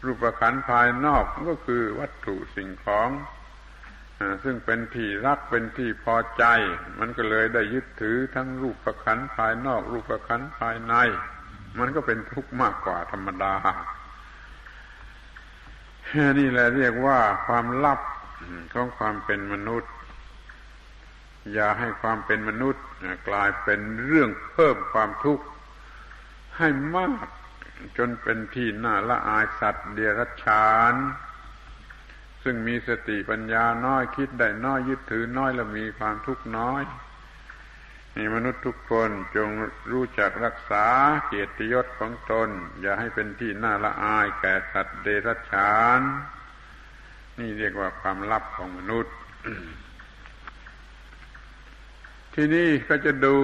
[0.04, 3.08] รูปขันภายนอกก็คือวัตถุสิ่งของ
[4.44, 6.44] ซึ่งเป็นที่รักเป็นที่พอใจ
[6.98, 10.94] มันก็เลยได้ยึดถือทั้งรูปประขันภายนอก รูปประขันภายใน
[11.78, 13.54] มันก็เป็นทุกข์มากกว่าธรรมดา
[16.38, 18.00] นี่แหละเรียกว่าความลับ
[18.72, 19.92] ของความเป็นมนุษย์
[21.52, 22.84] อย่าให้ความเป็นมนุษย์
[23.28, 25.44] กลายเป็นเรื่องเพิ่มความทุกข์
[26.60, 27.26] ให้มาก
[27.98, 30.94] จนเป็นที่น่าละอายสัตว์เดรัจฉาน
[32.42, 36.82] ซึ่งมีสติปัญญาน้อยคิดได้น้อยยึดถือน้อยและมีความทุกข์น้อย
[38.16, 39.48] นี่มนุษย์ทุกคนจง
[39.92, 40.86] รู้จักรักษา
[41.26, 42.48] เกียรติยศของตน
[42.80, 46.00] อย่าให้เป็นที่น่าละอายแก่สัตว์เดรัจฉาน
[47.38, 49.14] นี่เรียกว่าความลับของมนุษย์
[52.34, 53.36] ที่นี่ก็จะดู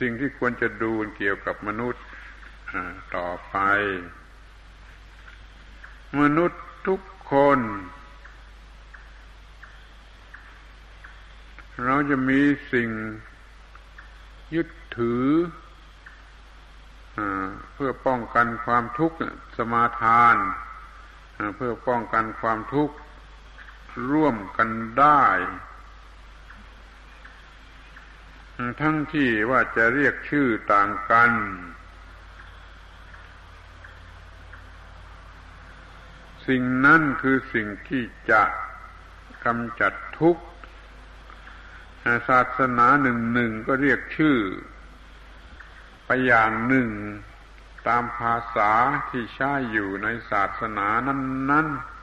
[0.00, 2.04] สิ่งที่ควรจะดูเกี่ยวกับมนุษย์
[3.16, 3.56] ต่อไป
[6.20, 7.00] มนุษย์ทุก
[7.32, 7.58] คน
[11.84, 12.40] เราจะมี
[12.72, 12.88] สิ่ง
[14.54, 14.68] ยึด
[14.98, 15.26] ถือ
[17.74, 19.16] เพื่อป้องกันความทุกข์
[19.56, 20.36] สมาทาน
[21.56, 22.94] เพื่อป้องกันความทุกข์
[24.10, 24.68] ร่วมกัน
[24.98, 25.24] ได้
[28.80, 31.32] ทั้งที่ว่าจะเรียกชื่อต่างกัน
[36.46, 38.42] สิ่งนั้นคือสิ่งที่จะ
[39.44, 40.44] กำจัดทุกข์
[42.28, 44.38] ศาสนาหนึ่งหนึ่งก็เรียกชื่อ
[46.06, 46.88] ไปอย่างหนึ่ง
[47.88, 48.70] ตามภาษา
[49.10, 51.93] ที่ใช้อยู่ในศาสนานั้น ๆ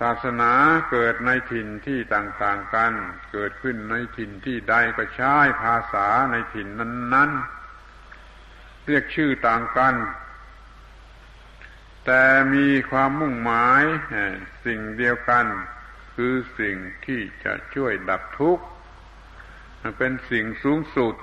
[0.00, 0.52] ศาสนา
[0.90, 2.92] เกิดในถิ่นที่ต่างๆกัน
[3.32, 7.30] เกิดขึ้นในถิ่นที่ใดก็ใช้ภาษาในถิ่นนั้น
[8.08, 9.94] ๆ เรียกชื่อต่างกัน
[12.06, 13.82] แต่มีความมุ่งหมาย
[14.64, 15.46] สิ่งเดียวกัน
[16.14, 18.64] คือสิ่งที่จะช่วยดับทุกข์
[19.98, 21.14] เป็นสิ่งสูงสุด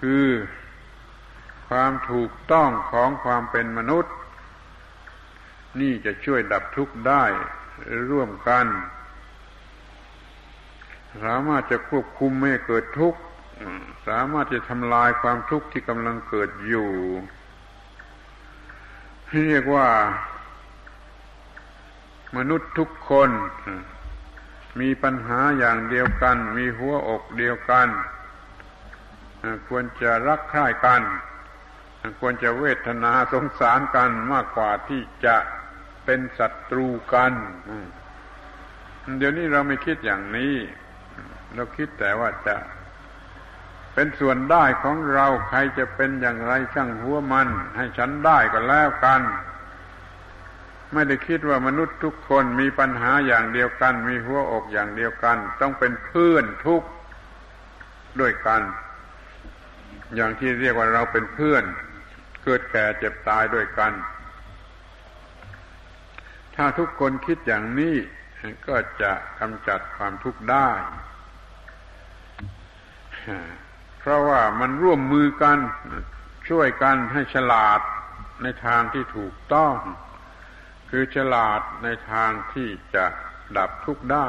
[0.00, 0.28] คือ
[1.68, 4.14] ความถูกต้องของความเป็นมนุษย์
[5.80, 7.24] นี่จะช่วยดับทุกข์ได้
[8.10, 8.66] ร่วมกัน
[11.24, 13.20] สามารถจะควบคุมไม่เกิดทุกข์
[14.08, 16.90] สามารถจะทำลายความทุกข์ที่กำลังเกิดอยู่
[19.32, 19.88] เรียกว่า
[22.36, 23.30] มนุษย์ทุกคน
[24.80, 27.88] มีปัญหาอย่างเดียวกัน มีหัวอกเดียวกัน
[29.68, 31.02] ควรจะรักใคร่กัน
[32.20, 35.36] ควรจะเวทนาสงสารกันมากกว่าที่จะ
[36.04, 37.32] เป็นศัตรูกัน
[39.18, 40.54] เดี๋ยวนี้เราไม่คิดอย่างนี้
[41.54, 42.56] เราคิดแต่ว่าจะ
[43.94, 49.22] เป็นส่วนได้ของเราใครจะเป็นอย่างไรช่างหัวมัน ให้ฉันได้ก็แล้วกัน
[50.92, 56.82] ไม่ได้คิดว่ามนุษย์ทุกคนมีปัญหาอย่างเดียวกัน มีหัวอกอย่างเดียวกัน ต้องเป็นเพื่อนทุก
[58.20, 58.62] ด้วยกัน
[60.14, 61.64] อย่างที่เรียกว่าเราเป็นเพื่อน
[62.44, 63.92] เกิดแก่เจ็บตายด้วยกัน
[66.64, 67.96] ถ้าทุกคนคิดอย่างนี้
[68.68, 70.68] ก็จะกำจัดความทุกข์ได้
[73.98, 75.58] เพราะว่ามันร่วมมือกัน
[76.48, 77.80] ช่วยกันให้ฉลาด
[78.42, 79.74] ในทางที่ถูกต้อง
[80.90, 83.04] คือฉลาดในทางที่จะ
[83.56, 84.26] ดับทุกข์ได้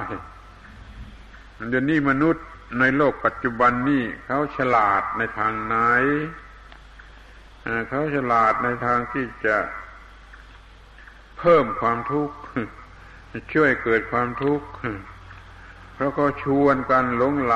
[1.69, 2.45] เดี๋ยวนี้มนุษย์
[2.79, 5.75] ในโลกปัจจุบันนี้เขาฉลาดในทางไหน
[7.89, 9.57] เขาฉลาดในทางที่จะ
[11.45, 12.35] เพิ่มความทุกข์
[13.53, 14.67] ช่วยเกิดความทุกข์
[15.93, 17.55] เพราะเขาชวนกันหลงไหล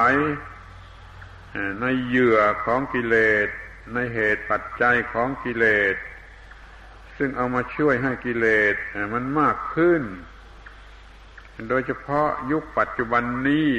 [1.81, 3.15] ในเหยื่อของกิเล
[3.45, 3.47] ส
[3.93, 5.95] ในเหตุปัจจัยของกิเลส
[7.17, 8.75] ซึ่งเอามาช่วยให้กิเลส
[9.13, 10.03] มันมากขึ้น
[11.69, 13.71] โดยเฉพาะยุคปัจจุบันนี้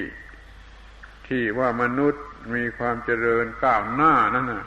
[1.27, 4.65] ที่ว่ามนุษย์มีความเจริญก้าวหน้านั่นน่ะ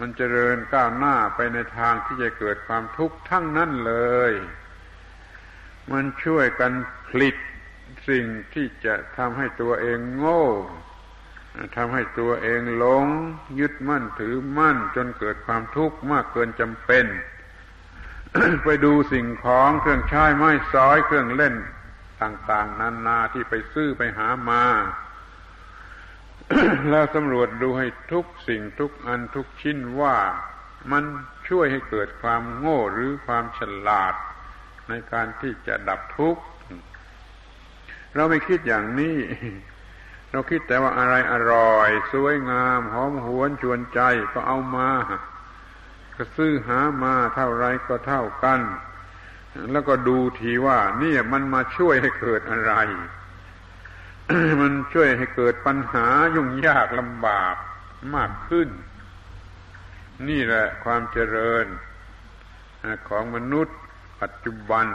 [0.00, 3.94] มันเจริญก้าวหน้าไปในทางที่จะเกิดความทุกข์ทั้งนั้นเล
[4.30, 4.32] ย
[5.92, 6.72] มันช่วยกัน
[7.08, 7.36] ผลิต
[8.08, 8.24] สิ่ง
[8.54, 10.44] ที่จะทำให้ตัวเองโง่
[11.76, 13.06] ทำให้ตัวเองหลง
[13.60, 17.06] ยึดมั่นถือมั่นจนเกิดความทุกข์มากเกินจำเป็น
[18.64, 21.54] ไปดูสิ่งของเครื่องใช้ไม้สอยเครื่องเล่น
[22.22, 24.64] ต่างๆนานาที่ไปซื้อไปหามา
[26.90, 30.16] แล้วสำรวจดูให้ทุกสิ่งทุกอันทุกชิ้นว่า
[30.90, 31.04] มัน
[31.48, 34.14] ช่วยให้เกิดความโง่หรือความฉลาด
[34.88, 36.42] ในการที่จะดับทุกข์
[38.14, 39.18] เราไม่คิดอย่างนี้
[40.30, 44.00] เราคิดแต่ว่าอะไรอร่อย สวยงาม หอมหวนชวนใจ
[44.32, 44.90] ก็เอามา
[46.16, 48.60] ก็ซื้อหามาเท่าไรก็เท่ากัน
[49.72, 52.72] แล้วก็ดูทีว่านี่มันมาช่วยให้เกิดอะไร
[54.60, 57.56] มันช่วยให้เกิดปัญหายุ่งยากลำบาก
[58.14, 58.68] มากขึ้น
[60.28, 61.66] นี่แหละความเจริญ
[63.08, 63.76] ของมนุษย์
[64.22, 64.86] ปัจจุบัน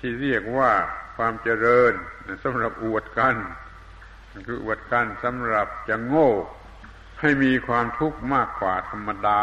[0.00, 0.72] ที่เรียกว่า
[1.16, 1.92] ความเจริญ
[2.44, 3.36] สำหรับอวดกัน
[4.46, 6.30] คืออวดกันสำหรับจะโง่
[7.20, 9.42] ให้มีความทุกข์มากกว่าธรรมดา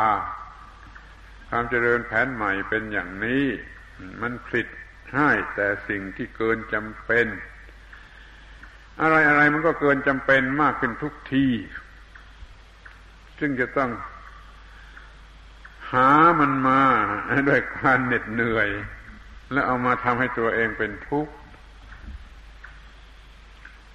[1.49, 3.45] ความเจริญแผนใหม่เป็นอย่างนี้
[4.21, 4.67] มันผลิต
[5.15, 7.27] ให้แต่สิ่งที่เกินจำเป็น
[9.01, 11.47] อะไรอะไรมันก็เกินจำเป็นมากขึ้นทุกที
[13.39, 13.89] ซึ่งจะต้อง
[15.93, 16.81] หามันมา
[17.49, 18.69] ด้วยการเหน็ดเหนื่อย
[19.51, 21.33] แล้วเอามาทำให้ตัวเองเป็นทุกข์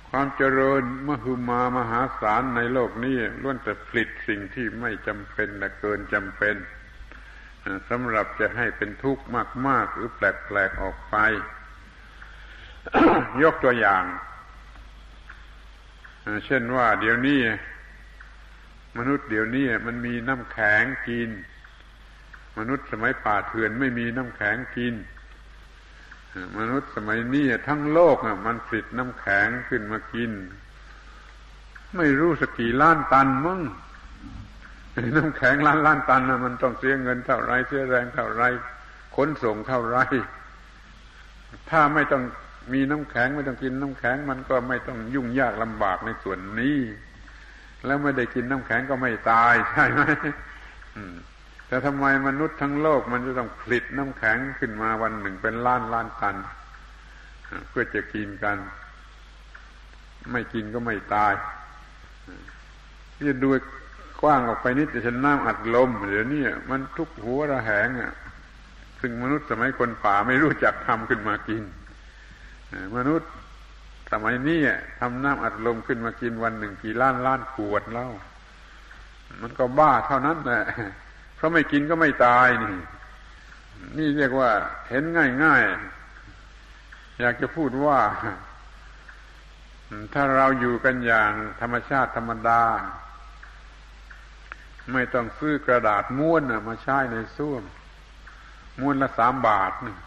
[0.08, 6.56] ความเจริญมหึมามหาศาลในโลกนี้ล้วนแต่ผลิตสิ่งที่ไม่จำเป็นและเกินจำเป็น
[7.90, 9.24] สำหรับจะให้เป็นทุกข์
[9.68, 11.16] มาก ๆ หรือแปลก ๆ ออกไป
[13.42, 14.04] ยกตัวอย่าง
[16.46, 17.40] เช่นว่าเดี๋ยวนี้
[18.98, 21.30] มนุษย์เดี๋ยวนี้มันมีน้ำแข็งกิน
[22.58, 24.94] มนุษย์สมัยป่าเถื่อนไม่มีน้ำแข็งกิน
[26.58, 30.32] มนุษย์สมัยนี้ทั้งโลกมันผลิตน้ำแข็งขึ้นมากิน
[31.96, 33.60] ไม่รู้สักี่ล้านตันมั้ง
[35.16, 38.42] น้ำแข็งล้านล้านตันนะมันต้องเสียเงินเท่าไรเสียแรงเท่าไร
[39.16, 39.98] ขนส่งเท่าไร
[41.70, 42.22] ถ้าไม่ต้อง
[42.72, 46.78] มีน้ำแข็งไม่ต้องกินน้ำแข็งมันก็ไม่ต้องยุ่งยากลำบากในส่วนนี้
[47.86, 50.02] แล้วไม่ได้กินน้ำแข็งก็ไม่ตายใช่ไหม
[51.66, 56.36] แต่ทำไมมนุษย์ทั้งโลกมันจะต้องผลิตน้ำแข็งขึ้นมาวันหนึ่งเป็นล้านล้านตัน
[57.68, 58.56] เพื่อจะกินกัน
[60.32, 61.34] ไม่กินก็ไม่ตาย
[63.14, 63.48] ที่จะดู
[64.22, 68.12] กว้างออกไปนิดจะฉันน้ำอัดลมเดี๋ยวนี้มันทุกหัวระแหงอะ
[69.00, 71.62] ซึ่งมนุษย์สมัยคนป่าไม่รู้จักทำขึ้นมากิน
[72.96, 73.30] มนุษย์
[74.12, 74.60] สมัยนี้
[75.00, 78.10] ทำน้ำอัดลมขึ้นมากินวันหนึ่งกี่ล้านล้านขวดแล้ว
[79.42, 80.62] มันก็บ้าเท่านั้นแหละ
[81.36, 82.76] เพราไม่กินก็ไม่ตายนี่
[83.98, 84.50] นี่เรียกว่า
[84.88, 85.04] เห็น
[85.44, 87.98] ง่ายๆ อยากจะพูดว่า
[90.14, 92.62] ถ้าเราอยู่กันอย่างธรรมชาติธรรมดา
[94.92, 97.62] ไม่ต้องซื้อกระดาษม้วนมาใช้ในส้วม
[98.80, 99.98] ม้วนละสามบาทนะ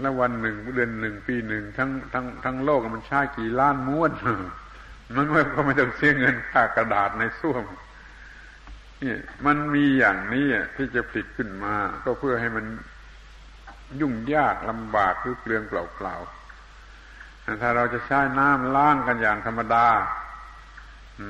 [0.00, 4.10] แล้ววันหนึ่งเดือนหนึ่งปีหนึ่งทั้งทั้งทั้งโลกมันใช้กี่ล้านม้วน
[5.16, 5.32] มันก็
[5.66, 7.62] ไม่ต้องเสียเงินค่ากระดาษในส้วม
[9.46, 10.46] มันมีอย่างนี้
[10.76, 11.74] ที่จะผลิตขึ้นมา
[12.04, 12.66] ก็เพื่อให้มัน
[14.00, 19.86] ยุ่งยากลำบากหรือเปลืองเปล่าๆถ้าเราจะใช้น้ำล้างกันอย่างธรรมดา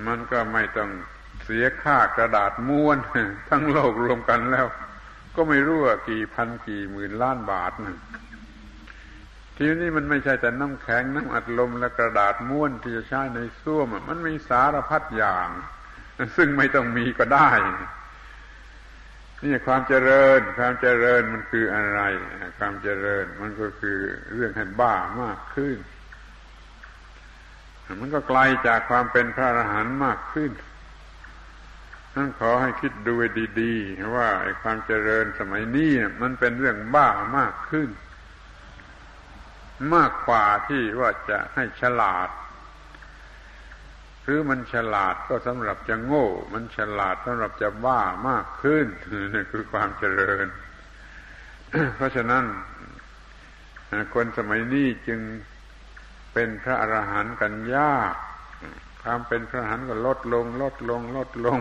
[0.07, 0.91] มันก็ไม่ต้อง
[1.45, 2.99] เสียค่ากระดาษม้วน
[3.51, 4.67] ทั้งโลกรวมกันแล้ว
[5.37, 7.99] ก็ไม่รู้ว่ากี่พันกี่หมื่นล้านบาทนะ
[9.57, 15.49] ทีนี้มันไม่ใช่แต่น้ำแข็งน้ำอัดลมและกระดาษม้วนที่จะใช้ในส้วมมันมีสารพัดอย่าง
[16.37, 17.51] ซึ่งไม่ต้องมีก็ได้
[19.43, 22.01] นี่ความเจริญ ความเจริญมันคืออะไร
[22.59, 23.99] ความเจริญมันก็คือ
[24.35, 25.79] เรื่องให้บ้ามากขึ้น
[28.01, 30.53] มันก็ไกลจากความเป็นพระอรหันต์มากขึ้น
[32.17, 33.15] นั่นขอให้คิดดู
[33.61, 35.93] ดีๆว่าไอ้ความเจริญสมัยนี้
[36.23, 37.09] มันเป็นเรื่องบ้า
[37.39, 37.89] มากขึ้น
[39.95, 42.29] มากกว่าที่ว่าจะให้ฉลาด
[44.31, 48.87] รือมันฉลาดก็สำหรับจะโง่ มันฉลาดสำหรับจะบ้ามากขึ้น
[49.35, 50.47] นี่คือความเจริญ
[51.97, 52.45] เพราะฉะนั้น
[54.15, 55.21] คนสมัยนี้จึง
[56.33, 58.15] เป็นพระอรหันต์กันยาก
[59.03, 61.61] ความเป็นพระอรหันต์ก็ลดลง ลดลง ลดลง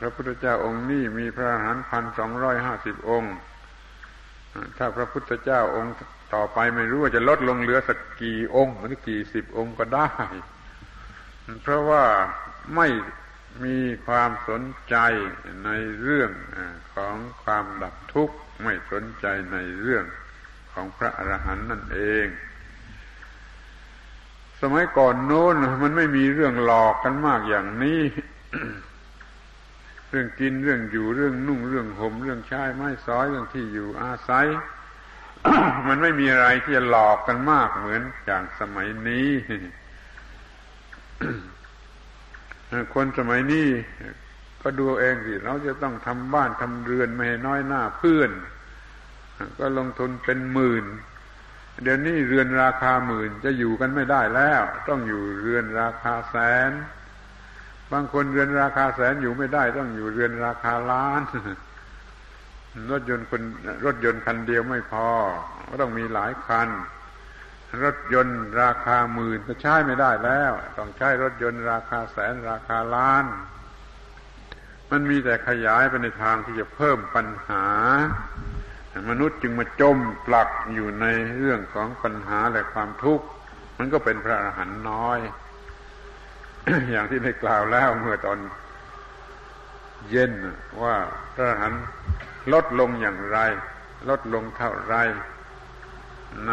[0.00, 3.34] พระพุทธเจ้าองค์นี้มีพระอรหันต์พันสองร้อยห้าสิบองค์
[4.78, 5.94] ถ้าพระพุทธเจ้าองค์
[6.34, 10.08] ต่อไปไม่รู้ว่าจะลดลงเหลือสักกี่องค์หรือกี่สิบองค์ก็ได้
[11.60, 12.04] เพราะว่า
[12.76, 12.88] ไม่
[13.64, 14.96] มีความสนใจ
[15.64, 15.70] ใน
[16.02, 16.30] เรื่อง
[16.94, 20.04] ของความดับทุกข์ ไม่สนใจในเรื่อง
[20.72, 22.26] ของพระอรหันต์นั่นเอง
[24.60, 28.00] สมัยก่อนโน้นมันไม่มีเรื่องหลอกกันมากอย่างนี้
[30.10, 34.46] เรื่องกินเรื่องอยู่เรื่องนุ่งเรื่องห่มเรื่องใช้ไม้สอยเรื่องที่อยู่อาศัย
[35.88, 39.28] มันไม่มีอะไรที่จะหลอกกันมากเหมือนอย่างสมัยนี้
[42.94, 43.68] คนสมัยนี้
[44.62, 48.30] ก็ดูเองสิเราจะต้องทำบ้านทำเรือนไม่ให้น้อยหน้าเพื่อน
[49.58, 50.84] ก็ลงทุนเป็นหมื่น
[51.82, 56.36] เดี๋ยวนี้เรือนราคาหมื่นจะอยู่กันไม่ได้แล้ว ต้องอยู่เรือนราคาแส
[56.70, 56.72] น
[57.92, 61.22] บางคนเรือนราคาแสนอยู่ไม่ได้ ต้องอยู่เรือนราคาล้าน
[62.90, 63.42] รถยนต์คน
[63.84, 65.08] รถยนต์คันเดียวไม่พอ
[65.68, 66.68] ก็ต้องมีหลายคัน
[67.82, 73.24] รถยนต์ราคาหมื่นก็ใช้ไม่ได้แล้ว ต้องใช้รถยนต์ราคาแสนราคาล้าน
[74.90, 77.66] มันมีแต่ขยายไปในทางที่จะเพิ่มปัญหา
[79.10, 81.06] มนุษย์จึงมาจมปลักอยู่ใน
[81.36, 83.26] เรื่องของปัญหาและความทุกข์
[83.78, 85.18] มันก็เป็นพระอรหันต์น้อย
[86.90, 88.38] อย่างที่ได้กล่าวแล้วเมื่อตอน
[90.10, 90.32] เย็น
[90.82, 90.96] ว่า
[91.34, 91.82] พระอรหันต์
[92.52, 93.38] ลดลงอย่างไร
[94.08, 94.94] ลดลงเท่าไร
[96.48, 96.52] ใน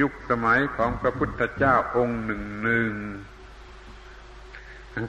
[0.00, 2.92] ยุคสมัยของพระพุทธเจ้าองค์หนึ่งหนึ่ง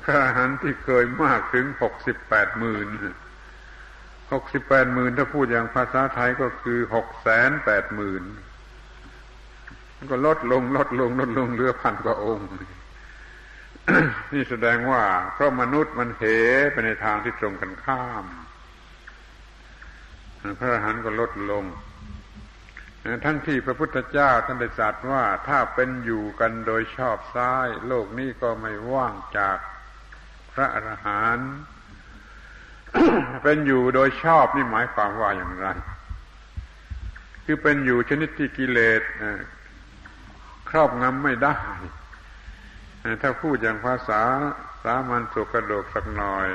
[0.04, 2.88] พระอรหันต์ที่เคยมากถึงหกสิบแปดหมื่น
[4.34, 8.24] หกสิบแปดหมื่นถ้าพูดอย่างภาษาไทยก็คือหกแสนแปดหมื่น
[10.12, 12.50] ก็ลดลงลดลงลดลงเหลือพันกว่าองค์
[14.34, 15.04] นี่แสดงว่า
[15.34, 16.24] เพราะมนุษย์มันเห
[16.72, 18.26] ไปในทางที่ตรงกันข้าม
[20.60, 21.64] พระอรหันต์ก็ลดลง
[23.26, 29.58] ทั้งที่พระพุทธเจ้าท่านได้ตรัสว่าถ้าเป็นอยู่กันโดยชอบซ้าย โลกนี้ก็ไม่ว่างจาก
[30.54, 31.54] พระอรหันต์
[33.44, 35.68] เป็นอยู่โดยชอบนี่หมายความว่าอย่างไร
[37.46, 39.02] คือเป็นอยู่ชนิดที่กิเลส
[40.70, 41.58] ครอบงำไม่ได้
[43.22, 44.22] ถ้าพูดอย่างภาษา
[44.84, 46.48] สามัญสุกระโดกสักหน่อย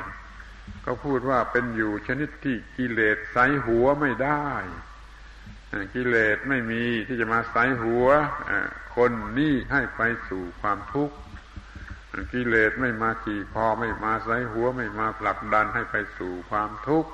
[0.85, 4.47] ก็พูดว่าเป็นอยู่ชนิดที่กิเลสใสหัวไม่ได้
[5.93, 8.07] กิเลสไม่มีที่จะมาใสหัว
[8.95, 11.15] คนนี่ให้ไปสู่ความทุกข์
[12.33, 17.11] กิเลสไม่มาขี่คอไม่มาใสหัวไม่มาผลักดันให้ไปสู่ความทุกข์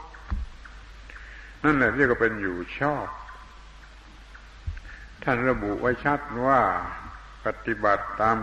[1.63, 3.07] นั่นแหละเรียกว่าเป็นอยู่ชอบ
[5.23, 6.61] ท่านระบุไว้ชัดว่า
[7.45, 8.37] ปฏิบัติตาม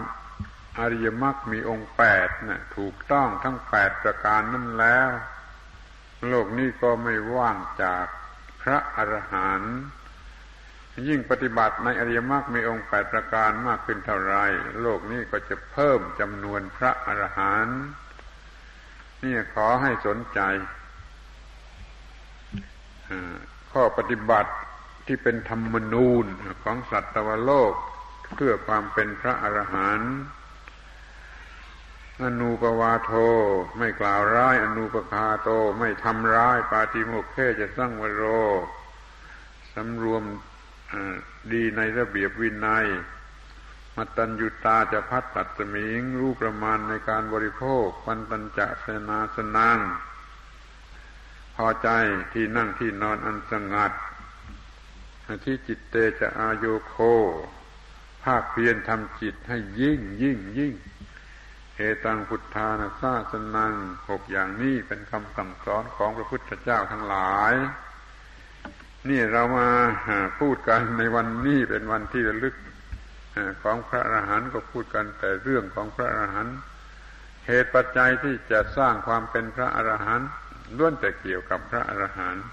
[0.79, 5.11] อริยมรรคมีองค์แปดนะ่ะถูกต้องทั้งแปดประการนั่นแล้ว
[6.29, 8.07] โลกนี้ก็ไม่ว่างจาก
[8.63, 9.77] พระอรหันต์
[11.09, 14.37] ยิ่งปฏิบัติในอริยมรรคมีองค์แปดประการมากขึ้นเท่าไร
[14.81, 17.83] โลกนี้ก็จะเพิ่มจำนวนพระอรหันต์
[19.23, 20.41] นี่ขอให้สนใจ
[23.73, 24.53] ข้อปฏิบัติ
[25.07, 26.25] ที่เป็นธรรมนูญ
[26.65, 27.73] ของสัตวโลก
[28.35, 30.15] เพื่อความเป็นพระอรหันต์
[32.23, 33.13] อนุปวาโท
[33.79, 38.25] ไม่กล่าวร้าย อนุปคาโตไม่ทำร้าย ปาติโมกเขจะสร้างวโร
[39.75, 40.23] สำรวม
[41.53, 42.87] ดีในระเบียบวินัย
[43.97, 49.79] มัตตัญยุตาจะพัดตัดสมิง รู้ประมาณในการบริโภค ปันตัญจะเสนาสนัง
[51.57, 51.89] พอใจ
[52.33, 53.93] ที่นั่งที่นอนอันสงัด
[55.45, 56.97] ที่จิตเตจะอาโยโค
[58.25, 60.75] ภาคเพียรทำจิตให้ยิ่งยิ่งยิ่ง
[61.77, 63.73] เอตังพุทธานาซาสนัง
[64.09, 67.55] หกอย่างนี้เป็นคำสั่งสอนของพระพุทธเจ้าทั้งหลาย
[69.11, 69.69] นี่เรามา
[70.41, 72.55] พูดกันในวันนี้เป็นวันที่ระลึก
[73.63, 76.57] ของพระอรหันต์ก็พูดกันแต่เรื่องของพระอรหันต์
[77.47, 80.29] เหตุปัจจัยที่จะสร้างความเป็นพระอรหันต์
[80.77, 82.45] ล้วนแต่เกี่ยวกับพระอรหันต์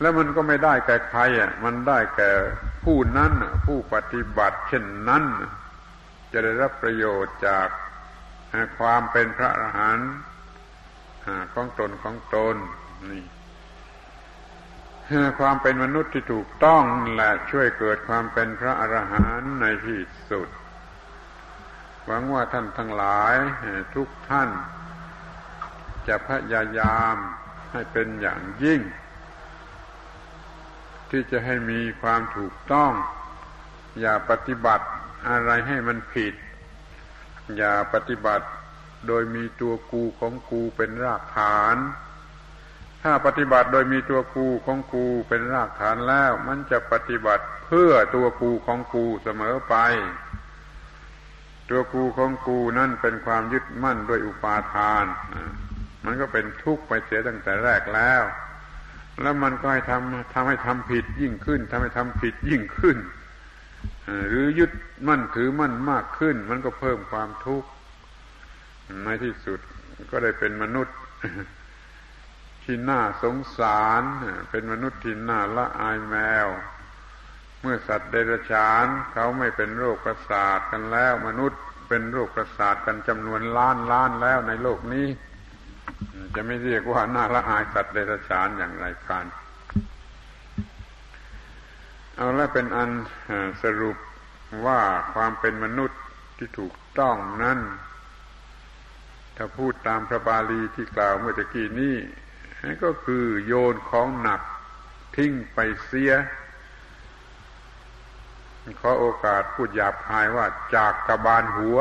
[0.00, 2.30] แล้วมันก็ไม่ได้แก่ใครอะ มันได้แก่
[2.84, 3.32] ผู้นั้น
[3.66, 5.24] ผู้ปฏิบัติ เช่นนั้น
[6.32, 7.68] จะได้รับประโยชน์จาก
[8.78, 10.10] ความเป็นพระอรหันต์
[11.54, 12.56] ของตนของตน
[13.10, 13.24] นี่
[15.40, 16.84] ความเป็นมนุษย์ที่ถูกต้อง
[17.16, 20.00] และช่วยเกิดความเป็นพระอรหันต์ในที่
[20.30, 20.48] สุด
[22.06, 23.34] หวังว่าท่านทั้งหลาย
[23.94, 24.50] ทุกท่าน
[26.08, 27.16] จะพยายาม
[27.72, 28.80] ให้เป็นอย่างยิ่ง
[31.10, 32.92] ที่จะให้มีความถูกต้อง
[34.00, 34.86] อย่าปฏิบัติ
[35.28, 36.34] อะไรให้มันผิด
[37.56, 38.46] อย่าปฏิบัติ
[39.06, 41.76] โดยมีตัวกูของกูเป็นรากฐาน
[43.02, 49.74] ถ้าปฏิบัติโดยมีตัวกูของกูเป็นรากฐานแล้ว มันจะปฏิบัติเพื่อตัวกูของกูเสมอไป
[51.70, 55.04] ตัวกูของกูนั่นเป็นความยึดมั่นด้วยอุปาทาน
[56.04, 58.22] มันก็เป็นทุกข์ไปเสียตั้งแต่แรกแล้ว
[59.22, 62.96] แล้วมันก็ให้ทำทำให้ทำผิดยิ่งขึ้นทำให้ทำผิดยิ่งขึ้น
[64.28, 64.70] หรือยึด
[65.08, 67.68] มั่นถือมั่นมากขึ้น มันก็เพิ่มความทุกข์
[69.04, 69.60] ในที่สุด
[70.10, 70.96] ก็ได้เป็นมนุษย์
[72.64, 74.02] ที่น่าสงสาร
[74.50, 76.14] เป็นมนุษย์ที่น่าละอายแม
[76.46, 76.48] ว
[77.60, 85.06] เมื่อสัตว์เดรัจฉานเขาไม่เป็นโรคประสาทกันแล้ว มนุษย์เป็นโรคประสาทกันจำนวนล้านล้านแล้วในโลกนี้
[86.34, 89.26] จะไม่เรียกว่าน่าละอายสัตว์เดรัจฉานอย่างไรกัน
[92.16, 92.90] เอาละเป็นอัน
[93.62, 93.96] สรุป
[94.66, 94.80] ว่า
[95.14, 96.00] ความเป็นมนุษย์
[96.36, 97.58] ที่ถูกต้องนั้น
[99.36, 101.96] ถ้าพูดตามพระบาลีที่กล่าวเมื่อตะกี้นี้
[102.84, 104.40] ก็คือโยนของหนัก
[105.16, 106.12] ทิ้งไปเสีย
[108.80, 111.78] ขอโอกาสพูดหยาบคายว่าจากกระบาลหัว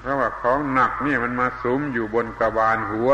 [0.00, 3.10] เพราะว่าของหนักนี่มันมาสุมอยู่บนกระบาลหัว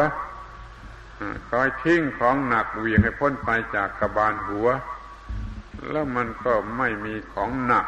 [1.50, 4.66] คอยทิ้งของหนักเวียงให้พ้นไปจากกระบาลหัว
[5.90, 7.86] แล้วมันก็ไม่มีของหนัก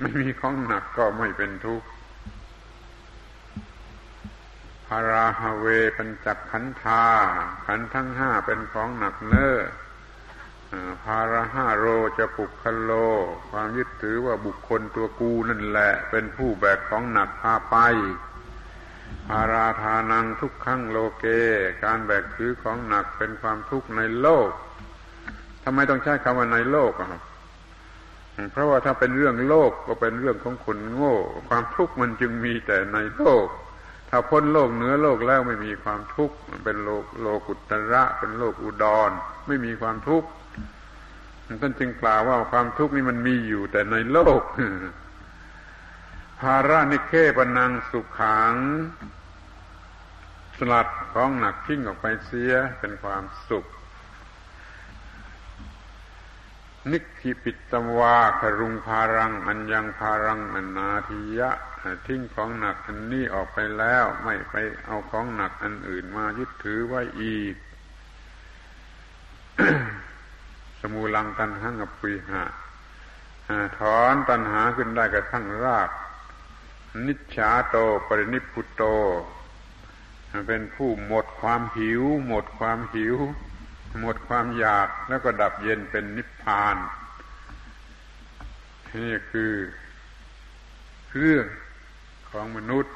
[0.00, 7.04] ไม่มีของหนักก็ไม่เป็นทุกข์าราฮเวเป็นจักขันธา
[7.66, 9.56] ขันทั้งห้าเป็นของหนักเน้อ
[11.04, 11.86] พาราห้าโร
[12.18, 12.92] จะปุกคโล
[13.50, 17.76] ความยึดถือว่าบุคคลตัวกูนั่นแหละ เป็นผู้แบกของหนักพาไป
[19.28, 21.26] พาราทานังทุกขังโลเก
[21.84, 24.50] การแบกถือของหนักเป็นความทุกข์ในโลก
[25.64, 27.08] ทำไมต้องใช้คำว่าในโลกอะ
[28.52, 31.16] เพราะว่าถ้าเป็นเรื่องโลกก็เป็นเรื่องของคนโง่
[31.48, 33.46] ความทุกข์มันจึงมีแต่ในโลก
[34.10, 39.10] ถ้าพ้นโลกเหนือโลกแล้วไม่มีความทุกข์เป็นโลกโลกุตระเป็นโลกอุดร
[39.46, 40.28] ไม่มีความทุกข์
[41.62, 44.42] ท่านจึงกล่าวว่าความทุกข์นี่มันมีอยู่แต่ในโลก
[46.40, 48.54] ภาระนิเคปนังสุขัง
[50.58, 53.64] สลัดของหนักทิ้งออกไปเสียเป็นความสุข
[56.88, 61.50] นิคิปิตวาครุงพารัง อัญญังพารังอนาทิยะ
[62.06, 64.54] ทิ้งของหนักอันนี้ออกไปแล้ว ไม่ไป
[64.84, 67.54] เอาของหนักอันอื่นมายึดถือไว้อีก
[70.80, 72.42] สมูลังตันหังอปุยหะ
[73.78, 75.90] ถอนตันหาขึ้นได้กระทั่งราก
[77.06, 77.76] นิชาโต
[78.06, 78.82] ปรินิพุโต
[80.48, 83.16] เป็นผู้หมดความหิว หมดความหิว
[83.98, 86.76] หมดความอยากแล้วก็ดับเย็นเป็นนิพพาน
[89.04, 89.52] นี่คือ
[91.16, 91.46] เรื่อง
[92.30, 92.94] ของมนุษย์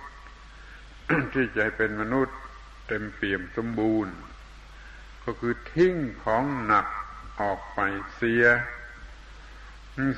[1.33, 2.37] ที่จะเป็นมนุษย์
[2.89, 4.15] เต็มเปี่ยมสมบูรณ์
[5.25, 5.95] ก็คือทิ้ง
[6.25, 6.87] ของหนัก
[7.41, 7.79] ออกไป
[8.17, 8.45] เสีย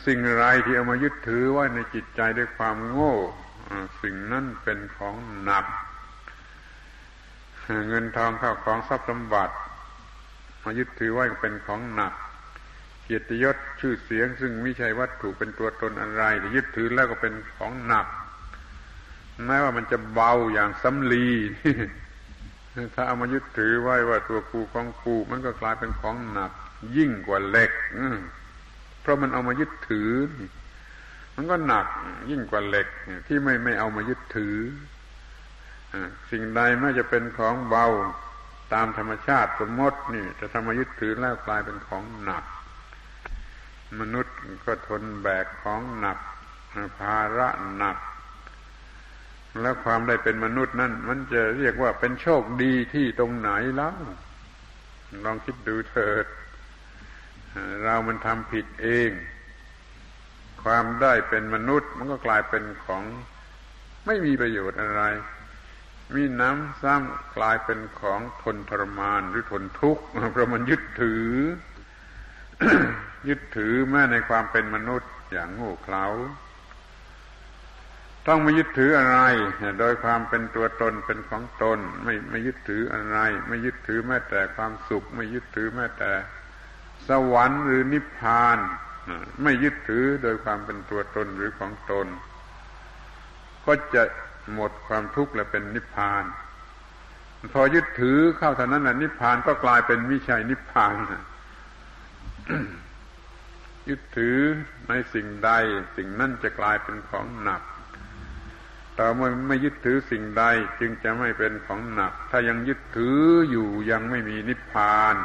[0.06, 3.14] สิ่งไรที่เอามายึดถือไว้ในจิตใจด้วยความโง่
[4.02, 5.64] สิ่งนั้นเป็นของหนัก
[7.88, 9.54] เงินทองข้าวของทรัพย์สมบัติ
[10.66, 12.12] มายึดถือว่าเป็นของหนัก
[13.04, 18.06] เกียรติยศชื่อเสียง ซึ่งไม่ใช่วัตถุเป็นตัวตนอะไรแต่ยึดถือแล้วก็เป็นของหนัก
[19.46, 21.26] แม้ว่ามันจะเบาอย่างสำลี
[22.94, 26.52] ถ้าเอามายึดถือไว้ว่าตัวกูของกูมันก็กลายเป็นของหนัก
[26.96, 27.72] ยิ่งกว่าเหล็ก
[29.00, 30.10] เพราะมันเอามายึดถือ
[31.36, 31.86] มันก็หนัก
[32.30, 32.86] ยิ่งกว่าเหล็ก
[33.26, 34.56] ที่ไม่ไม่เอามายึดถือ
[36.30, 37.86] สิ่งใดไม่จะเป็นของเบา
[38.72, 42.44] ตามธรรมชาติสมมตินี่จะทำมายึดถือแล้วกลายเป็นของหนัก
[44.00, 46.18] มนุษย์ก็ทนแบกของหนัก
[46.98, 47.96] ภาระหนัก
[49.60, 53.94] แล้วความได้เป็นมนุษย์นั่นมันจะเรียกว่าเป็นโชคดีที่ตรงไหนแล้ว
[55.24, 56.26] ลองคิดดูเถิด
[57.82, 59.10] เรามันทำผิดเอง
[60.62, 63.02] ความได้เป็นมนุษย์มันก็กลายเป็นของ
[64.06, 65.02] ไม่มีประโยชน์อะไร
[66.14, 70.02] มีน้ำซ้ำกลายเป็นของทนทรมานหรือทนทุกข์
[70.32, 71.26] เพราะมันยึดถือ
[73.28, 76.06] ยึดถือแม้ในความเป็นมนุษย์อย่างโง่เขลา
[78.26, 79.18] ต้องไม่ยึดถืออะไร
[79.80, 83.18] โดยความเป็นตัวตนเป็นของตน ไม่ไม่ยึดถืออะไร
[83.48, 86.12] ไม่ยึดถือแม้แต่ความสุข ไม่ยึดถือแม้แต่
[87.08, 88.58] สวรรค์หรือนิพพาน
[89.42, 92.06] ไม่ยึดถือโดยความเป็นตัวตนหรือของตน
[93.66, 94.02] ก็จะ
[94.54, 96.24] หมดความทุกข์และเป็นนิพพาน
[97.54, 100.96] พอยึดถือเข้าเท่านั้นนะนิพพานก็กลายเป็นวิชัยนิพพาน
[103.88, 104.38] ยึดถือ
[104.88, 105.50] ในสิ่งใด
[105.96, 107.62] สิ่งนั้นจะกลายเป็นของหนัก
[108.94, 110.44] แต่เมื่อไม่ยึดถือสิ่งใด
[110.80, 113.18] จึงจะไม่เป็นของหนัก ถ้ายังยึดถือ
[113.50, 115.16] อยู่ยังไม่มีนิพพาน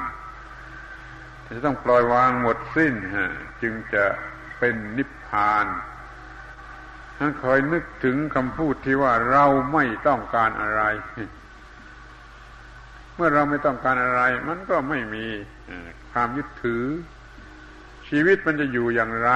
[1.55, 2.93] จะต้องปล่อยวางหมดสิ้น
[3.61, 4.05] จึงจะ
[4.59, 5.65] เป็นนิพพาน
[7.41, 10.81] คอยนึกถึงคำพูดที่ว่าเราไม่ต้องการอะไร
[13.15, 15.25] เมื่อเราไม่ต้องการอะไร มันก็ไม่มี
[16.11, 16.85] ความยึดถือ
[18.09, 19.29] ชีวิตมันจะอยู่อย่างไร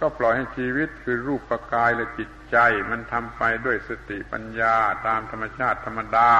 [0.00, 2.56] ก็ปล่อยให้ชีวิตคือรูปปกายและจิตใจ
[2.90, 4.76] มันทำไปด้วยสติปัญญา
[5.06, 6.32] ตามธรรมชาติธรรมดา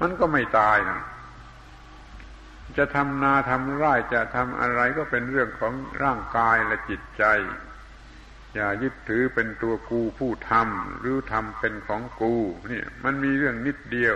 [0.00, 1.02] มันก็ไม่ตายนะ
[2.78, 5.72] จะทำนาทำไร่จะทำอะไรก็เป็นเรื่องของ
[6.02, 7.24] ร่างกายและจิตใจ
[8.54, 12.34] อย่ายึดถือเป็นตัวกูผู้ทำหรือทำเป็นของกู
[12.72, 14.14] นี่มันมีเรื่องนิดเดียว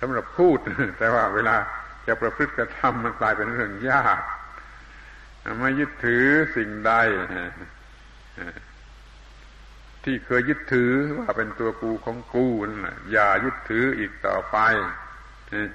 [0.00, 0.58] สำหรับพูด
[0.98, 1.56] แต่ว่าเวลา
[2.06, 4.20] จะประพฤติกระทำมันกลายเป็นเรื่องยาก
[5.58, 6.26] ไม่ยึดถือ
[6.56, 6.92] สิ่งใด
[10.04, 14.56] ที่เคยยึดถือว่าเป็นตัวกูของกูนั่นแหละอย่ายึดถืออีกต่อไป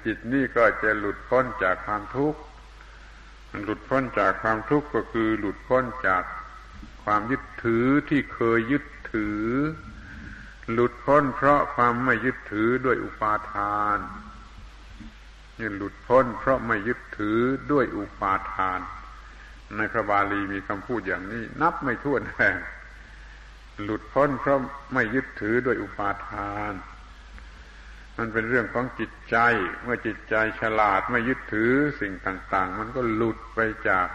[0.04, 2.40] จิตนี่ก็จะหลุดพ้นจากความทุกข์
[3.64, 6.22] หลุดพ้นจากความทุกข์ก็คือหลุดพ้นจาก
[7.04, 9.42] ความยึดถือที่เคยยึดถือ
[10.72, 13.98] หลุดพ้นเพราะความไม่ยึดถือด้วยอุปาทาน
[15.58, 17.38] นี่หลุดพ้นเพราะไม่ยึดถือ
[17.72, 18.80] ด้วยอุปาทาน
[19.76, 22.56] ในพระบาลีมีคำพูดอย่างนี้ นับไม่ถ้วนแห่ง
[23.82, 24.58] หลุดพ้นเพราะ
[24.94, 26.72] ไม่ยึดถือด้วยอุปาทาน
[28.18, 29.36] มันเป็นเรื่องของจิตใจ
[29.82, 34.08] เมื่อจิตใจฉลาดไม่ยึดถือสิ่งต่าง ๆ มันก็หลุดไปจาก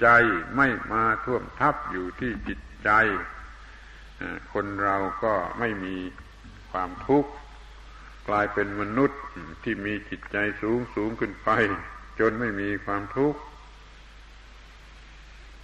[0.00, 0.06] ใจ
[0.56, 2.90] ไม่มาท่วมทับอยู่ที่จิตใจ
[4.52, 5.96] คนเราก็ไม่มี
[6.70, 7.30] ความทุกข์
[8.28, 9.20] กลายเป็นมนุษย์
[9.62, 11.50] ที่มีจิตใจสูงสูงขึ้นไป
[12.20, 13.40] จนไม่มีความทุกข์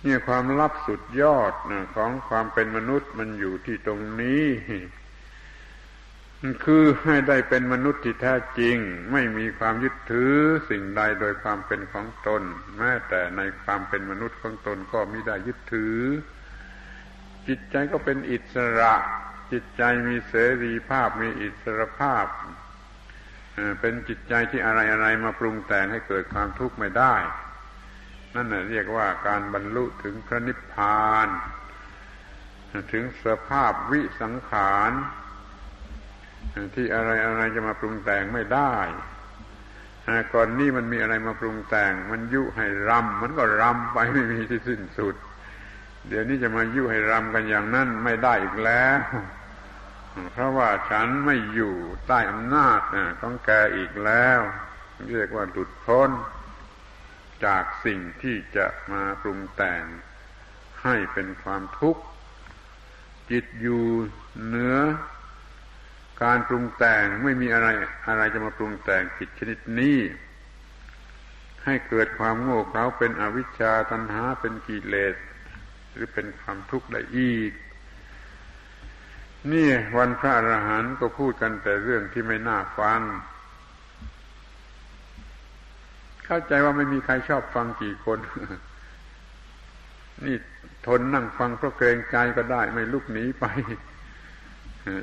[0.02, 1.52] เนี่ยความลับสุดยอด
[1.96, 4.44] ของความเป็นมนุษย์มันอยู่ที่ตรงนี้
[6.64, 8.76] คือให้ได้เป็นมนุษย์ที่แท้จริง
[9.12, 10.34] ไม่มีความยึดถือ
[10.70, 12.42] สิ่งใดโดยความเป็นของตน
[12.78, 15.98] แม้แต่ในความเป็นมนุษย์ของตนก็มิได้ยึดถือ
[17.48, 18.94] จิตใจก็เป็นอิสระ
[19.52, 22.26] จิตใจมีเสรีภาพมีอิสรภาพ
[23.80, 27.14] เป็นจิตใจที่อะไรอะไรมาปรุงแต่งให้เกิดความทุกข์ไม่ได้
[28.34, 31.28] นั่นเรียกว่าการบรรลุถึงพระนิพพาน
[32.92, 34.92] ถึงสภาพวิสังขาร
[36.74, 38.74] ที่อะไรอะไรจะมาปรุงแต่งไม่ได้
[40.32, 45.14] ก่อนนี้มันมีอะไรมาปรุงแต่ง มันยุให้รำมันก็รำไปไม่มีที่สิ้นสุด
[46.08, 48.98] เดี๋ยวนี้จะมายุให้รำกันอย่างนั้นไม่ได้อีกแล้ว
[50.32, 51.74] เพราะว่าฉันไม่อยู่
[52.06, 52.80] ใต้อำนาจ
[53.20, 54.40] ของแกอีกแล้ว
[55.12, 56.10] เรียกว่าหลุดพ้น
[57.44, 59.82] จากสิ่งที่จะมาปรุงแต่ง
[60.82, 62.02] ให้เป็นความทุกข์
[63.30, 63.84] จิตอยู่
[64.44, 64.76] เหนือ
[66.22, 67.68] การปรุงแต่งไม่มีอะไร
[68.08, 69.98] อะไรจะมาปรุงแต่งจิตชนิดนี้
[71.64, 75.14] ให้เกิดความโง่เขลาเป็นอวิชชาตัณหาเป็นกิเลส
[75.92, 77.52] หรือเป็นความทุกข์ได้อีก
[79.52, 83.00] นี่วันพระอรหันต์ก็พูดกันแต่เรื่องที่ไม่น่าฟัง
[86.26, 88.18] เข้าใจว่าไม่มีใครชอบฟังกี่คน
[90.24, 90.36] นี่
[90.86, 93.46] ทนนั่งฟังเพราะเกรงใจก็ได้ ไม่ลุกหนีไป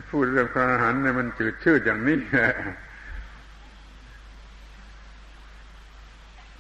[0.10, 2.18] พูดเรื่องพระอรหันต์เนี่ยมันจืดชืดอย่างนี้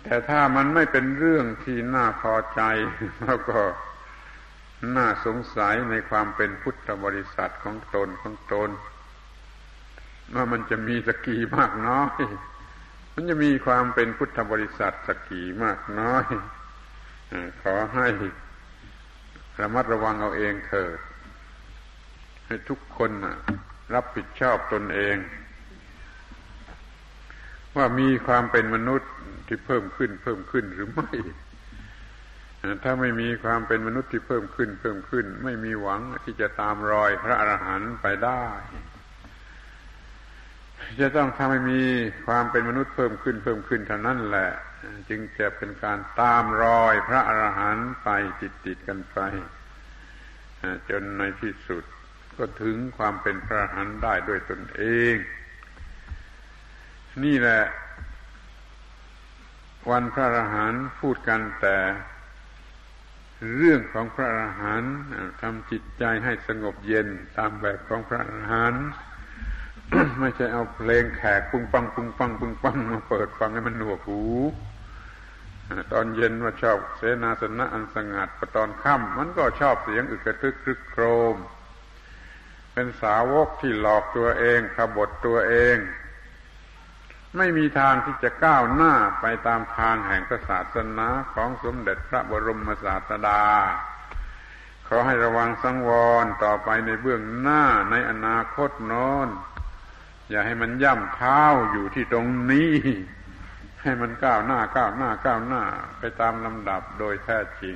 [0.03, 2.61] แต่ถ้ามันไม่เป็นเรื่องที่น่าพอใจ
[3.23, 3.59] แล้วก็
[4.97, 8.69] น่าสงสัยในความเป็นพุทธบริษัทของตนของตน
[10.35, 12.21] ว่ามันจะมีสกีมากน้อย
[13.13, 16.23] มันจะมีความเป็นพุทธบริษัทสกีมากน้อย
[17.61, 18.07] ขอให้
[19.61, 20.97] ระมัดระวังเอาเองเถิด
[22.45, 23.11] ให้ทุกคน
[23.93, 25.17] รับผิดชอบตนเอง
[27.75, 29.11] ว่ามีความเป็นมนุษย์
[29.47, 31.09] ที่เพิ่มขึ้นเพิ่มขึ้นหรือไม่
[32.83, 38.43] ถ้าไม่มีความเป็นมนุษย์ที่เพิ่มขึ้นเพิ่มขึ้น ไม่มีหวังที่จะตามรอยพระอรหันต์ไปได้
[41.01, 41.81] จะต้องทำให้มี
[42.27, 44.49] ความเป็นมนุษย์เพิ่มขึ้นเพิ่มขึ้นเท่านั้นแหละ
[45.09, 48.09] จึงจะเป็นการตามรอยพระอรหันต์ไป
[48.41, 49.17] ติดติดกันไป
[50.89, 51.83] จนในที่สุด
[52.37, 54.83] ก็ถึงความเป็นพระหันได้ด้วยตนเอ
[55.13, 55.15] ง
[57.23, 57.63] นี่แหละ
[59.89, 61.77] วันพระอรหันต์พูดกันแต่
[63.57, 64.93] เรื่องของพระอรหันต์
[65.41, 67.07] ทำจิตใจให้สงบเย็น
[67.37, 68.85] ตามแบบของพระอรหันต์
[70.19, 74.21] ไม่ใช่เอาเพลงแขกปุ้งปังปุ้งปังปุ้งปังมาเปิดฟังให้มันหนวกหู
[75.93, 81.03] ตอนเย็นว่าชอบเสนาสนะอันสงัดพอตอนค่ำมันก็ชอบเสียงอึกกระทึกครึกโคร
[81.33, 81.35] ม
[82.75, 85.77] เป็นสาวกที่หลอกตัวเองขบฏตัวเอง
[87.37, 93.43] ไม่มีทางที่จะก้าวหน้าไปตามทางแห่งศาสนาของสมเด็จพระบรมศาสดา
[94.87, 95.89] ขอให้ระวังสังว
[96.23, 99.27] รต่อไปในเบื้องหน้าในอนาคตโน้น
[100.29, 101.41] อย่าให้มันย่ำเท้า
[101.71, 102.73] อยู่ที่ตรงนี้
[103.81, 105.63] ให้มันก้าวหน้าก้าวหน้าก้าวหน้า
[105.99, 107.75] ไปตามลำดับโดยแท้จริง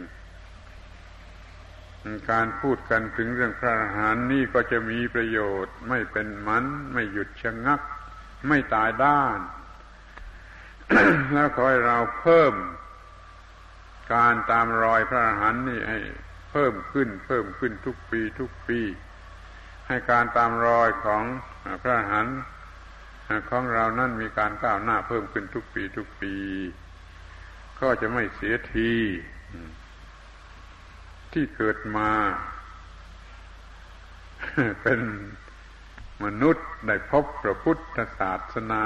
[2.32, 7.82] การพูดกันถึงเรื่องพระอรหันต์นี่ก็จะมีประโยชน์ ไม่เป็นมันไม่หยุดชะงัก
[8.48, 9.40] ไม่ตายด้าน
[11.34, 12.54] แล้วขอให้เราเพิ่ม
[14.14, 16.00] การตามรอยพระอรหันต์นี่ให้
[16.52, 18.80] เพิ่มขึ้น เพิ่มขึ้นทุกปีทุกปี
[19.88, 21.24] ให้การตามรอยของ
[21.84, 22.38] พระอรหันต์
[23.50, 26.36] ของเรานั่นมีการก้าวหน้าเพิ่มขึ้นทุกปีทุกปี
[27.80, 28.94] ก็จะไม่เสียที
[31.34, 32.10] ที่เกิดมา
[34.84, 35.00] เป็น
[36.24, 38.84] มนุษย์ได้พบพระพุทธศาสนา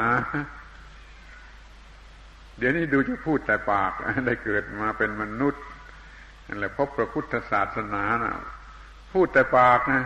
[2.58, 3.92] เดี๋ยวนี้ดูจะพูดแต่ปาก
[4.28, 5.64] ได้เกิดมาเป็นมนุษย์
[6.48, 8.34] นั่นแหละพบพระพุทธศาสนานะ
[9.14, 10.04] พูดแต่ปากนะ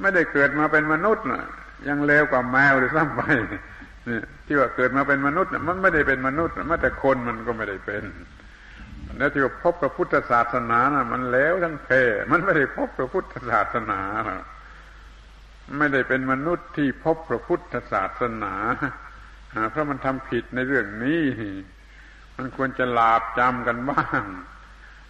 [0.00, 1.42] ไม่ได้เกิดมาเป็นมนุษย์นะ
[1.88, 3.22] ยังเลวกว่าแมวหรือซ้ำไป
[4.46, 8.02] ที่ว่าเกิดมาเป็นมนุษย์ มันไม่ได้เป็นมนุษย์แม้แต่คนมันก็ไม่ได้เป็น
[9.16, 11.88] แล้วที่พบพระพุทธศาสนานะมันเลวทั้งเพ
[12.30, 14.00] มันไม่ได้พบพระพุทธศาสนา
[15.78, 18.54] ไม่ได้เป็นมนุษย์ที่พบพระพุทธศาสนา
[19.70, 21.22] เพราะมันทำผิดในเรื่องนี้
[22.36, 24.22] มันควรจะลาบจำกันบ้าง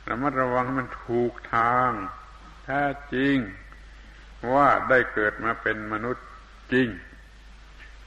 [0.09, 1.91] ระมัดระวังมันถูกทาง
[2.65, 2.83] แท้
[3.15, 3.37] จริง
[4.55, 6.27] ว่าได้เกิดมาเป็นมนุษย์
[6.73, 6.89] จริง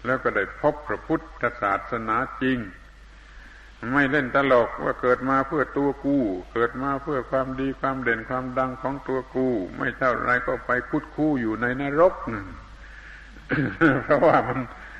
[0.06, 2.58] แล้วก็ได้พบพระพุทธศาสนาจริง
[3.94, 6.18] ไม่เล่นตลกว่าเกิดมาเพื่อตัวกู
[6.54, 9.48] เกิดมาเพื่อความดีความเด่นความดังของตัวกู
[9.78, 12.44] ไม่เท่าไรก็ไปคุดคู่อยู่ในนรกนั่
[14.04, 14.60] เพราะว่ามัน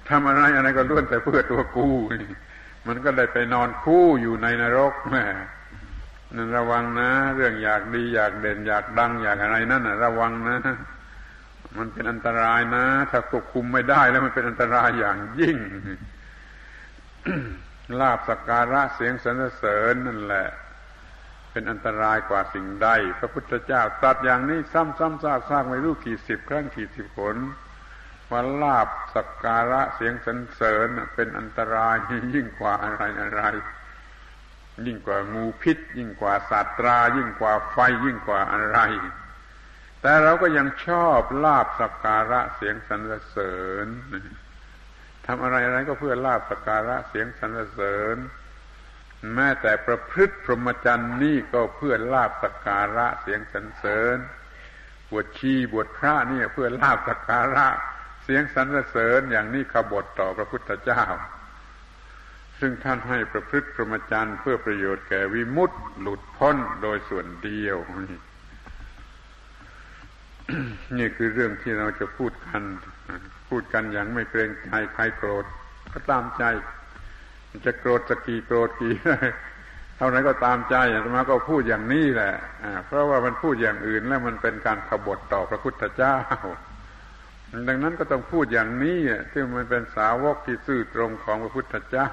[0.10, 1.90] ทำอะไรอะไรก็ล้วนแต่เพื่อตัวกู
[2.88, 5.26] มันก็ได้ไปนอนคู่อยู่ในนรกแม่
[6.36, 10.58] นั่นระวังนะ เรื่องอยากดีอยากเด่นอยากดังอยากอะไรนั่นนะระวังนะ
[11.78, 15.58] มันเป็นอันตรายนะ ถ้าควบคุมไม่ได้แล้วมันเป็นอันตรายอย่างยิ่ง
[18.00, 20.48] ลาบสักการะเสียงสรรเสริญนั่นแหละ
[21.52, 22.90] เป็นอันตรายกว่าสิ่งใด
[23.20, 27.38] พระพุทธเจ้าตรัสอย่างนี้ซ้ำๆซากๆไม่รู้กี่สิบครั้งกี่สิบผล
[28.32, 31.96] ว่าลาบสักการะเสียงสรรเสริญเป็นอันตราย
[32.34, 33.42] ยิ่งกว่าอะไรอะไร
[34.86, 38.80] ยิ่งกว่างูพิษ ยิ่งกว่าสัตรา ยิ่งกว่าไฟยิ่งกว่าอะไร
[40.02, 43.56] แต่เราก็ยังชอบลาบสักการะเสียงสรรเสริ
[43.86, 43.88] ญ
[45.26, 48.18] ทำอะไรอะไรก็เพื่อลาบสักการะเสียงสรรเสริญ
[49.36, 54.18] แม้แต่ประพฤติพรหมจรรย์นี่ก็เพื่อลาบสักการะเสียงสรรเสริญ
[55.12, 57.68] บวชชีบวชพระนี่เพื่อลาบสักการะ
[58.24, 61.04] เสียงสรรเสริญอย่างนี้ขบฏต่อพระพุทธเจ้า
[62.60, 68.20] ซึ่งท่านให้ประพฤติพรหมจรรย์เพื่อประโยชน์แก่วิมุตติหลุดพ้นโดยส่วนเดียวนี่
[70.98, 72.62] นี่คือเรื่องที่เราจะพูดกัน
[73.52, 75.46] พูดกันอย่างไม่เกรงใจใครโกรธ
[75.94, 76.44] ก็ตามใจ
[77.66, 78.94] จะโกรธสกี่โกรธกี่
[79.98, 82.34] เท่านั้นก็ตามใจอาตมาก็พูดอย่างนี้แหละ
[82.86, 86.18] เพราะว่ามันพูดอย่างอื่นแล้วมันเป็นการขบฏต่อพระพุทธเจ้า
[87.68, 89.00] ดังนั้นก็ต้องพูดอย่างนี้
[89.32, 92.10] ที่มันเป็นสาวกที่ซื่อตรงของพระพุทธเจ้า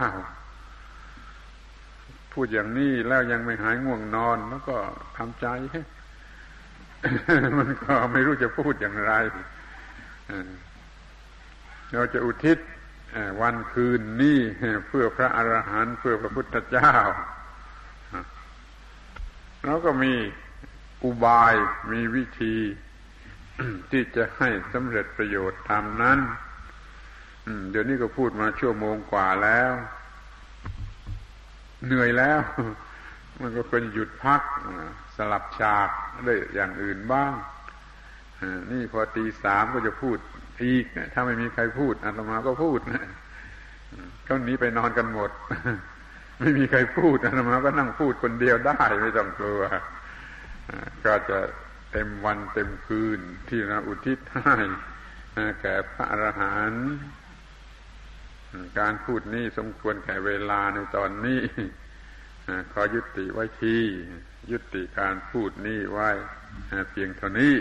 [2.32, 4.76] พูดอย่างนี้แล้วยังไม่หายง่วงนอนแล้วก็
[5.16, 5.46] ทำใจ
[7.58, 9.14] มันก็ไม่รู้จะพูดอย่างไร
[11.92, 12.58] เราจะอุทิศ
[13.40, 14.38] วันคืนนี้
[14.88, 16.92] เพื่อพระอรหันต์เพื่อพระพุทธเจ้า
[19.64, 20.14] แล้วก็มี
[21.04, 21.54] อุบาย
[21.92, 22.56] มีวิธี
[23.90, 26.18] ที่จะให้สำเร็จประโยชน์ตามนั้น
[27.70, 29.72] เดี๋ยวนี้ก็พูดมาชั่วโมงกว่าแล้ว
[31.86, 32.40] เหนื่อยแล้ว
[33.40, 34.42] มันก็ควรหยุดพัก
[35.16, 35.88] สลับฉาก
[36.24, 37.32] ได้อย่างอื่นบ้าง
[38.70, 40.18] นี่พอตีสามก็จะพูด
[40.64, 43.02] อีกถ้าไม่มีใครพูดอาตมาก็พูดนะ
[44.28, 45.30] ก็หนีไปนอนกันหมด
[46.38, 49.62] ไม่มีใครพูดอาตมาก็นั่งพูดคนเดียวได้ไม่ต้องกลัว
[51.04, 51.38] ก็จะ
[51.92, 54.56] เต็มวันเต็มคืนที่เราอุทิศให้
[55.60, 56.88] แก่พระอรหันต์
[58.78, 61.40] การพูดนี้สมควรแก่เวลาในตอนนี้
[62.72, 63.82] ขอยุติไว้ที่
[64.50, 66.10] ยุติการพูดนี้ไว้
[66.90, 67.54] เพียงเท่านี้